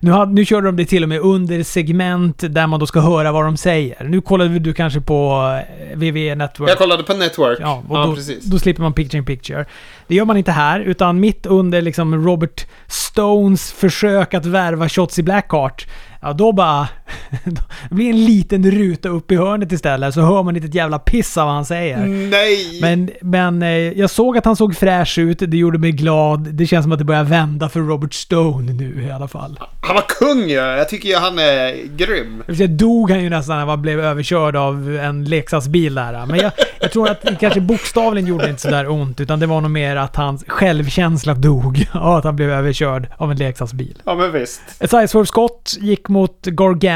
[0.00, 3.00] Nu, hade, nu körde de det till och med under segment där man då ska
[3.00, 4.04] höra vad de säger.
[4.04, 5.50] Nu kollade du kanske på
[5.90, 6.70] eh, WWE Network.
[6.70, 7.58] Jag kollade på Network.
[7.60, 8.44] Ja, och ja då, precis.
[8.44, 9.64] då slipper man picture in picture.
[10.06, 15.22] Det gör man inte här, utan mitt under liksom Robert Stones försök att värva Shotzi
[15.22, 15.86] Blackheart.
[16.20, 16.88] Ja, då bara...
[17.88, 20.98] det blir en liten ruta upp i hörnet istället, så hör man inte ett jävla
[20.98, 21.96] piss av vad han säger.
[22.06, 22.78] Nej!
[22.80, 26.40] Men, men eh, jag såg att han såg fräsch ut, det gjorde mig glad.
[26.40, 29.60] Det känns som att det börjar vända för Robert Stone nu i alla fall.
[29.80, 30.54] Han var kung ju!
[30.54, 32.42] Jag tycker ju han är grym.
[32.56, 36.26] Sig dog han ju nästan när han blev överkörd av en leksaksbil där.
[36.26, 39.60] Men jag, jag tror att det kanske bokstavligen gjorde inte sådär ont, utan det var
[39.60, 44.02] nog mer att hans självkänsla dog av att han blev överkörd av en leksaksbil.
[44.04, 44.60] Ja, men visst.
[44.80, 46.46] Sideswerve Scott gick mot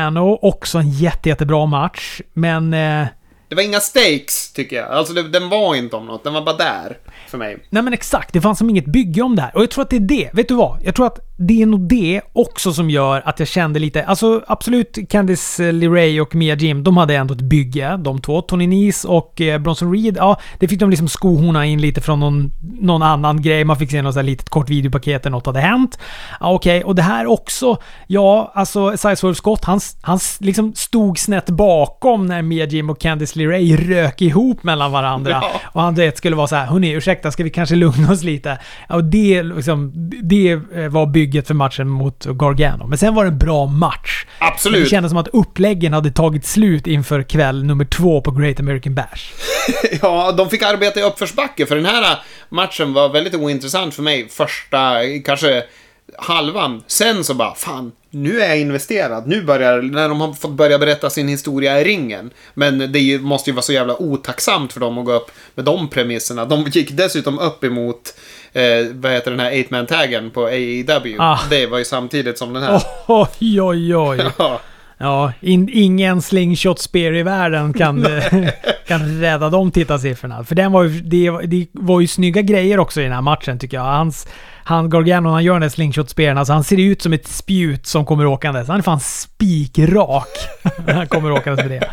[0.01, 2.21] Gargano, också en jätte, jättebra match.
[2.33, 2.75] Men...
[2.75, 3.07] Eh,
[3.49, 4.91] Det var inga stakes, tycker jag.
[4.91, 6.25] Alltså, det, den var inte om något.
[6.25, 6.97] Den var bara där,
[7.29, 7.59] för mig.
[7.71, 9.57] Nej men exakt, det fanns som inget bygge om det här.
[9.57, 10.31] Och jag tror att det är det.
[10.33, 10.79] Vet du vad?
[10.83, 14.05] Jag tror att det är nog det också som gör att jag kände lite...
[14.05, 18.41] Alltså absolut, Candice LeRae och Mia Jim, de hade ändå ett bygge, de två.
[18.41, 22.21] Tony Nese och eh, Bronson Reed, ja, det fick de liksom skohorna in lite från
[22.21, 23.65] någon, någon annan grej.
[23.65, 25.99] Man fick se något så här litet kort videopaket där något hade hänt.
[26.41, 27.77] Ja, Okej, och det här också.
[28.07, 33.39] Ja, alltså Sideswerve Scott, han, han liksom stod snett bakom när Mia Jim och Candice
[33.39, 35.31] LeRae rök ihop mellan varandra.
[35.43, 35.61] Ja.
[35.65, 38.59] Och han vet, skulle vara så här, hörni ursäkta, ska vi kanske lugna oss lite?
[38.89, 39.93] Och det, liksom,
[40.23, 42.87] det eh, var bygget för matchen mot Gargano.
[42.87, 44.25] Men sen var det en bra match.
[44.39, 44.91] Men det Absolut.
[44.91, 49.33] kändes som att uppläggen hade tagit slut inför kväll nummer två på Great American Bash.
[50.03, 54.29] Ja, de fick arbeta i uppförsbacke, för den här matchen var väldigt ointressant för mig
[54.29, 54.95] första,
[55.25, 55.63] kanske
[56.19, 56.83] halvan.
[56.87, 59.27] Sen så bara, fan, nu är jag investerad.
[59.27, 62.31] Nu börjar, när de har fått börja berätta sin historia i ringen.
[62.55, 65.65] Men det ju- måste ju vara så jävla otacksamt för dem att gå upp med
[65.65, 66.45] de premisserna.
[66.45, 68.15] De gick dessutom upp emot,
[68.53, 71.17] eh, vad heter den här 8-man-taggen på AEW.
[71.19, 71.39] Ah.
[71.51, 72.83] Det var ju samtidigt som den här.
[73.07, 74.21] Oj, oj, oj.
[74.39, 74.61] Ja.
[75.03, 78.07] Ja, in, ingen slingshot spear i världen kan,
[78.87, 80.45] kan rädda de tittarsiffrorna.
[80.45, 83.59] För den var ju, det, det var ju snygga grejer också i den här matchen
[83.59, 83.85] tycker jag.
[83.85, 84.29] Hans,
[84.71, 88.05] han Gargano, han gör den där slingshot-spelen, alltså han ser ut som ett spjut som
[88.05, 88.69] kommer åkandes.
[88.69, 90.29] Han är fan spikrak
[90.87, 91.91] när han kommer åkandes med det.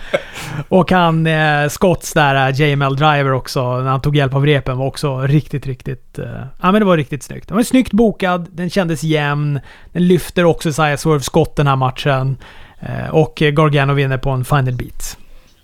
[0.70, 4.78] Och han, eh, Scotts där, eh, JML Driver också, när han tog hjälp av repen,
[4.78, 6.20] var också riktigt, riktigt...
[6.20, 6.26] Eh,
[6.62, 7.48] ja men det var riktigt snyggt.
[7.48, 9.60] Den var snyggt bokad, den kändes jämn.
[9.92, 12.38] Den lyfter också Isaiah Swerve Scott den här matchen.
[12.80, 15.18] Eh, och Gargano vinner på en final beat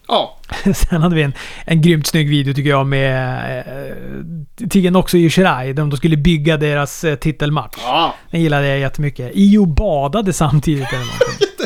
[0.07, 0.37] ja.
[0.75, 1.33] Sen hade vi en,
[1.65, 6.57] en grymt snygg video tycker jag med eh, Tiggen också i Shirai, de skulle bygga
[6.57, 7.77] deras eh, titelmatch.
[7.85, 8.15] Ja.
[8.31, 9.31] Den gillade jag jättemycket.
[9.33, 11.47] Io badade samtidigt eller någonting.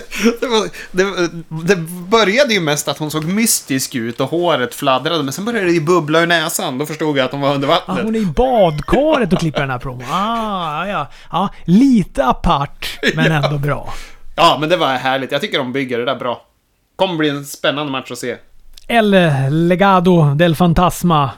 [0.41, 1.29] Det, var, det,
[1.67, 1.75] det
[2.07, 5.73] började ju mest att hon såg mystisk ut och håret fladdrade, men sen började det
[5.73, 6.77] ju bubbla ur näsan.
[6.77, 8.05] Då förstod jag att hon var under Ah, vattnet.
[8.05, 10.05] hon är i badkaret och klipper den här promon.
[10.11, 11.49] Ah, ja, ja.
[11.65, 13.93] Lite apart, men ändå bra.
[14.35, 15.31] Ja, men det var härligt.
[15.31, 16.41] Jag tycker de bygger det där bra.
[16.97, 18.35] Kommer bli en spännande match att se.
[18.87, 19.15] El
[19.67, 21.31] Legado del Fantasma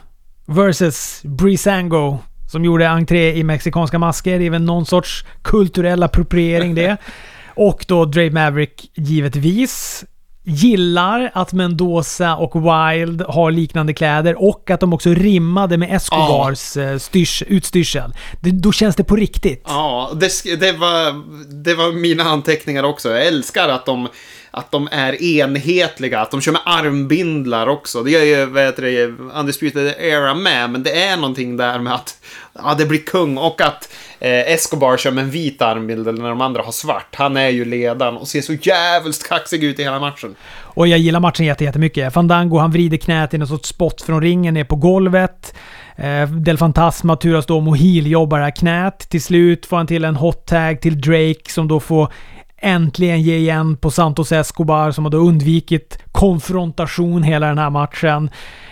[0.46, 2.18] versus Brisango.
[2.50, 4.38] Som gjorde entré i mexikanska masker.
[4.38, 6.96] Det är väl någon sorts kulturell appropriering det.
[7.54, 10.04] Och då Dre Maverick givetvis.
[10.44, 16.76] gillar att Mendoza och Wild har liknande kläder och att de också rimmade med Escobars
[16.76, 16.98] ja.
[16.98, 18.14] styrs, utstyrsel.
[18.40, 19.62] Det, då känns det på riktigt.
[19.66, 21.22] Ja, det, det, var,
[21.64, 23.08] det var mina anteckningar också.
[23.08, 24.08] Jag älskar att de
[24.50, 28.02] att de är enhetliga, att de kör med armbindlar också.
[28.02, 29.04] Det gör ju, vad heter det,
[29.40, 32.16] Undisputed Era med, men det är någonting där med att
[32.52, 36.40] ja, det blir kung och att eh, Escobar kör med en vit armbindel när de
[36.40, 37.14] andra har svart.
[37.14, 40.34] Han är ju ledaren och ser så jävligt kaxig ut i hela matchen.
[40.52, 42.14] Och jag gillar matchen jättemycket.
[42.14, 45.54] Fandango han vrider knät i något sorts spott från ringen ner på golvet.
[45.96, 48.98] Eh, Del Fantasma turas då om att heal-jobba det här knät.
[48.98, 52.12] Till slut får han till en hot tag till Drake som då får
[52.60, 58.30] äntligen ge igen på Santos Escobar som hade undvikit konfrontation hela den här matchen.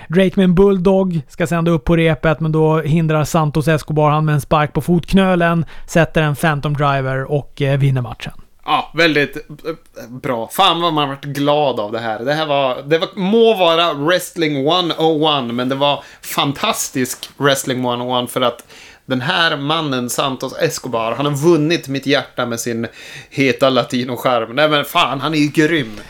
[0.08, 4.24] Drake med en bulldog ska sända upp på repet men då hindrar Santos Escobar han
[4.24, 8.32] med en spark på fotknölen, sätter en Phantom Driver och eh, vinner matchen.
[8.64, 10.48] Ja, väldigt eh, bra.
[10.52, 12.18] Fan vad man varit glad av det här.
[12.18, 18.30] Det här var, det var, må vara Wrestling 101, men det var fantastisk Wrestling 101
[18.30, 18.64] för att
[19.08, 22.86] den här mannen, Santos Escobar, han har vunnit mitt hjärta med sin
[23.30, 24.56] heta latinoskärm.
[24.56, 26.00] Nej men fan, han är ju grym.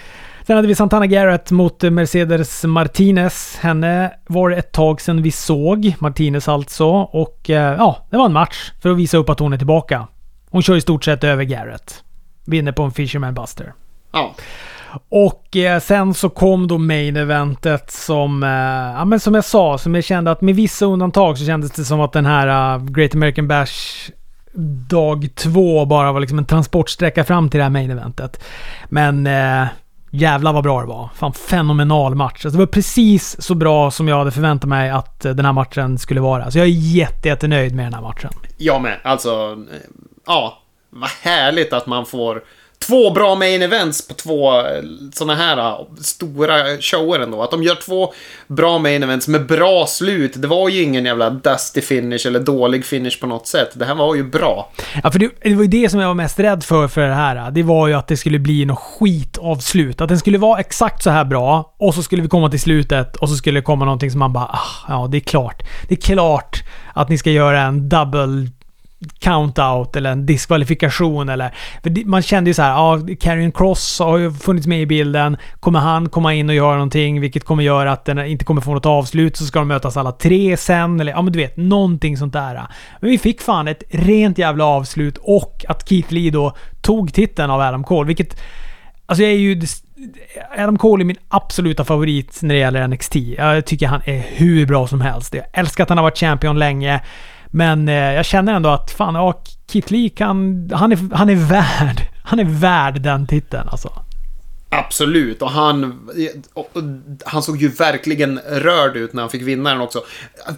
[0.46, 3.56] Sen hade vi Santana Garrett mot Mercedes Martinez.
[3.60, 5.94] Henne var det ett tag sedan vi såg.
[5.98, 6.86] Martinez alltså.
[6.88, 10.06] Och eh, ja, det var en match för att visa upp att hon är tillbaka.
[10.50, 12.04] Hon kör i stort sett över Garrett.
[12.46, 13.72] Vinner på en Fisherman Buster.
[14.12, 14.34] Ja.
[15.08, 18.48] Och eh, sen så kom då main eventet som, eh,
[18.98, 21.84] ja men som jag sa, som jag kände att med vissa undantag så kändes det
[21.84, 24.10] som att den här uh, Great American Bash
[24.88, 28.44] dag två bara var liksom en transportsträcka fram till det här main eventet.
[28.88, 29.66] Men eh,
[30.10, 31.08] jävlar vad bra det var.
[31.14, 32.44] Fan fenomenal match.
[32.44, 35.52] Alltså, det var precis så bra som jag hade förväntat mig att eh, den här
[35.52, 36.50] matchen skulle vara.
[36.50, 38.30] Så jag är jätte, jättenöjd med den här matchen.
[38.56, 38.98] Jag med.
[39.02, 39.78] Alltså, eh,
[40.26, 40.58] ja.
[40.90, 42.42] Vad härligt att man får
[42.78, 44.82] två bra main events på två eh,
[45.14, 47.42] sådana här eh, stora shower ändå.
[47.42, 48.12] Att de gör två
[48.46, 50.32] bra main events med bra slut.
[50.36, 53.70] Det var ju ingen jävla dusty finish eller dålig finish på något sätt.
[53.74, 54.72] Det här var ju bra.
[55.02, 57.14] Ja, för det, det var ju det som jag var mest rädd för för det
[57.14, 57.50] här.
[57.50, 60.00] Det var ju att det skulle bli något skit av slut.
[60.00, 63.16] Att den skulle vara exakt så här bra och så skulle vi komma till slutet
[63.16, 65.62] och så skulle det komma någonting som man bara ah, ja, det är klart.
[65.88, 66.62] Det är klart
[66.94, 68.50] att ni ska göra en double
[69.20, 71.54] count-out eller en diskvalifikation eller...
[72.04, 75.36] man kände ju så här, ja, Carrion Cross har ju funnits med i bilden.
[75.60, 78.74] Kommer han komma in och göra någonting, vilket kommer göra att den inte kommer få
[78.74, 82.16] något avslut, så ska de mötas alla tre sen, eller ja men du vet, någonting
[82.16, 82.66] sånt där.
[83.00, 87.50] Men vi fick fan ett rent jävla avslut och att Keith Lee då tog titeln
[87.50, 88.40] av Adam Cole, vilket...
[89.06, 89.62] Alltså jag är ju...
[90.58, 93.16] Adam Cole är min absoluta favorit när det gäller NXT.
[93.16, 95.34] Jag tycker han är hur bra som helst.
[95.34, 97.00] Jag älskar att han har varit champion länge.
[97.50, 100.70] Men eh, jag känner ändå att fan, ja, Kit Lee kan...
[100.74, 102.02] Han är, han är värd.
[102.22, 103.92] Han är värd den titeln alltså.
[104.70, 106.08] Absolut, och han,
[107.24, 110.02] han såg ju verkligen rörd ut när han fick vinna den också.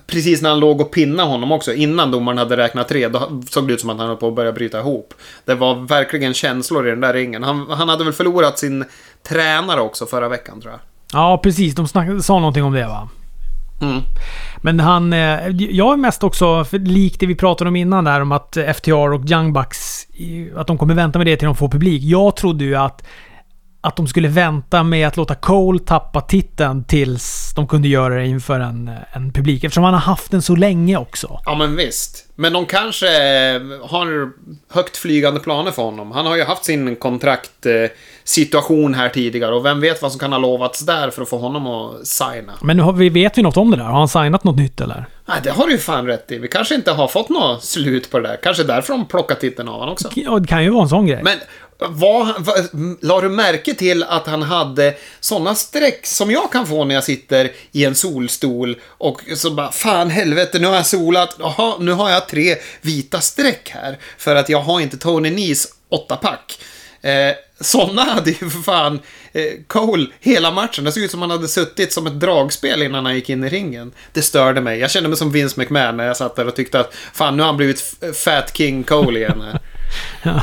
[0.06, 3.68] Precis när han låg och pinnade honom också, innan domaren hade räknat tre, då såg
[3.68, 5.14] det ut som att han höll på att börja bryta ihop.
[5.44, 7.42] Det var verkligen känslor i den där ringen.
[7.42, 8.84] Han, han hade väl förlorat sin
[9.28, 10.80] tränare också förra veckan, tror jag.
[11.12, 11.74] Ja, precis.
[11.74, 13.08] De snack, sa någonting om det, va?
[13.80, 14.02] Mm.
[14.56, 15.12] Men han...
[15.12, 19.12] Eh, jag är mest också, likt det vi pratade om innan där om att FTR
[19.12, 20.06] och Young Bucks,
[20.56, 22.02] att de kommer vänta med det till de får publik.
[22.02, 23.02] Jag trodde ju att
[23.80, 28.26] att de skulle vänta med att låta Cole tappa titeln tills de kunde göra det
[28.26, 29.64] inför en, en publik.
[29.64, 31.40] Eftersom han har haft den så länge också.
[31.44, 32.26] Ja, men visst.
[32.34, 33.06] Men de kanske
[33.82, 34.30] har
[34.74, 36.12] högt flygande planer för honom.
[36.12, 40.38] Han har ju haft sin kontraktsituation här tidigare och vem vet vad som kan ha
[40.38, 42.52] lovats där för att få honom att signa.
[42.62, 43.84] Men vi vet vi något om det där?
[43.84, 45.06] Har han signat något nytt eller?
[45.26, 46.38] Nej, det har du ju fan rätt i.
[46.38, 48.36] Vi kanske inte har fått något slut på det där.
[48.42, 50.08] Kanske därför de plockat titeln av honom också.
[50.14, 51.20] Ja, det kan ju vara en sån grej.
[51.22, 51.38] Men
[51.88, 52.56] var, var,
[53.06, 57.04] la du märke till att han hade sådana streck som jag kan få när jag
[57.04, 61.92] sitter i en solstol och så bara fan helvete nu har jag solat, Aha, nu
[61.92, 66.58] har jag tre vita streck här för att jag har inte Tony Nis åtta pack.
[67.02, 69.00] Eh, sådana hade ju för fan
[69.32, 70.84] eh, Cole hela matchen.
[70.84, 73.48] Det såg ut som han hade suttit som ett dragspel innan han gick in i
[73.48, 73.92] ringen.
[74.12, 74.78] Det störde mig.
[74.78, 77.42] Jag kände mig som Vince McMahon när jag satt där och tyckte att fan nu
[77.42, 79.60] har han blivit Fat King Cole igen här.
[80.22, 80.42] ja.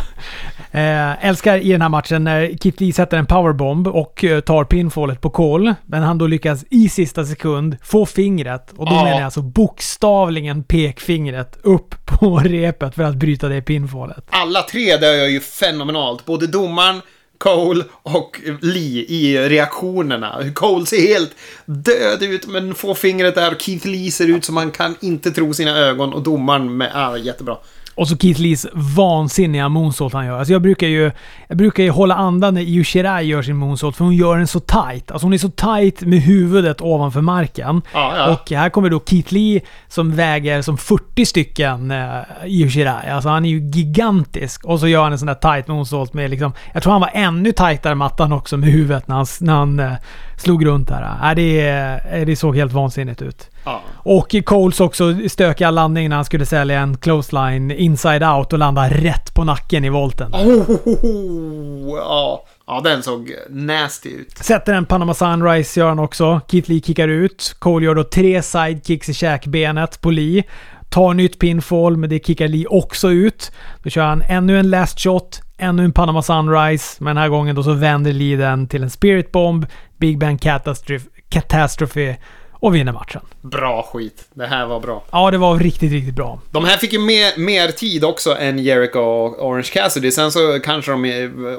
[0.72, 4.64] Eh, älskar i den här matchen när Kit Lee sätter en powerbomb och eh, tar
[4.64, 5.76] pinfallet på Cole.
[5.86, 8.74] Men han då lyckas i sista sekund få fingret.
[8.78, 9.04] Och då ja.
[9.04, 14.26] menar jag alltså bokstavligen pekfingret upp på repet för att bryta det pinfallet.
[14.30, 16.26] Alla tre dör ju fenomenalt.
[16.26, 17.02] Både domaren,
[17.38, 20.52] Cole och Lee i reaktionerna.
[20.54, 21.32] Cole ser helt
[21.66, 25.32] död ut men får fingret där och Keith Lee ser ut som han kan inte
[25.32, 26.92] tro sina ögon och domaren med...
[26.94, 27.58] Ah, jättebra.
[27.98, 30.38] Och så Keith Lees vansinniga moonsault han gör.
[30.38, 31.12] Alltså jag brukar ju,
[31.48, 34.48] jag brukar ju hålla andan när Io Shirai gör sin moonsault, för hon gör den
[34.48, 35.12] så tight.
[35.12, 37.82] Alltså hon är så tight med huvudet ovanför marken.
[37.94, 38.34] Ja, ja.
[38.34, 43.10] Och här kommer då Keith Lee som väger som 40 stycken uh, Io Shirai.
[43.10, 44.66] Alltså han är ju gigantisk.
[44.66, 46.54] Och så gör han en sån där tight moonsault med liksom...
[46.74, 49.94] Jag tror han var ännu tightare mattan också med huvudet när han, när han uh,
[50.38, 51.30] slog runt där.
[51.30, 53.50] Äh, det, det såg helt vansinnigt ut.
[53.64, 53.82] Ja.
[53.96, 58.90] Och Coles också stökiga landning när han skulle sälja en clothesline inside out och landa
[58.90, 60.32] rätt på nacken i volten.
[60.34, 62.46] Oh, ja.
[62.68, 64.38] ja, den såg nasty ut.
[64.38, 66.42] Sätter en Panama Sunrise gör han också.
[66.48, 67.56] Keith Lee kickar ut.
[67.60, 70.44] Cole gör då tre sidekicks i käkbenet på Lee.
[70.90, 73.52] Tar nytt pinfall, men det kickar Lee också ut.
[73.84, 77.04] Då kör han ännu en last shot, ännu en Panama Sunrise.
[77.04, 79.66] Men den här gången då så vänder Lee den till en Spirit Bomb,
[79.98, 82.18] Big Bang Catastrophe, Catastrophe
[82.52, 83.22] och vinner matchen.
[83.52, 84.28] Bra skit.
[84.34, 85.04] Det här var bra.
[85.12, 86.40] Ja, det var riktigt, riktigt bra.
[86.52, 90.12] De här fick ju mer, mer tid också än Jericho och Orange Cassidy.
[90.12, 90.98] Sen så kanske de,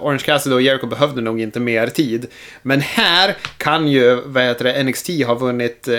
[0.00, 2.26] Orange Cassidy och Jericho behövde nog inte mer tid.
[2.62, 5.98] Men här kan ju, vad heter det, NXT ha vunnit eh,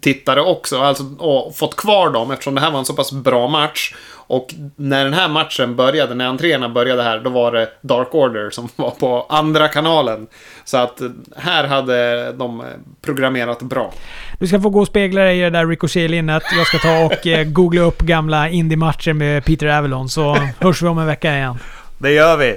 [0.00, 0.78] tittare också.
[0.78, 3.94] Alltså, och fått kvar dem eftersom det här var en så pass bra match.
[4.28, 8.50] Och när den här matchen började, när entréerna började här, då var det Dark Order
[8.50, 10.26] som var på andra kanalen.
[10.64, 11.00] Så att
[11.36, 12.62] här hade de
[13.02, 13.92] programmerat bra.
[14.38, 16.42] Du ska få gå speglar spegla dig i det där Ricochet-linnet.
[16.56, 20.88] Jag ska ta och eh, googla upp gamla indie-matcher med Peter Avalon, så hörs vi
[20.88, 21.58] om en vecka igen.
[21.98, 22.56] Det gör vi.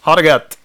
[0.00, 0.58] Ha det gött!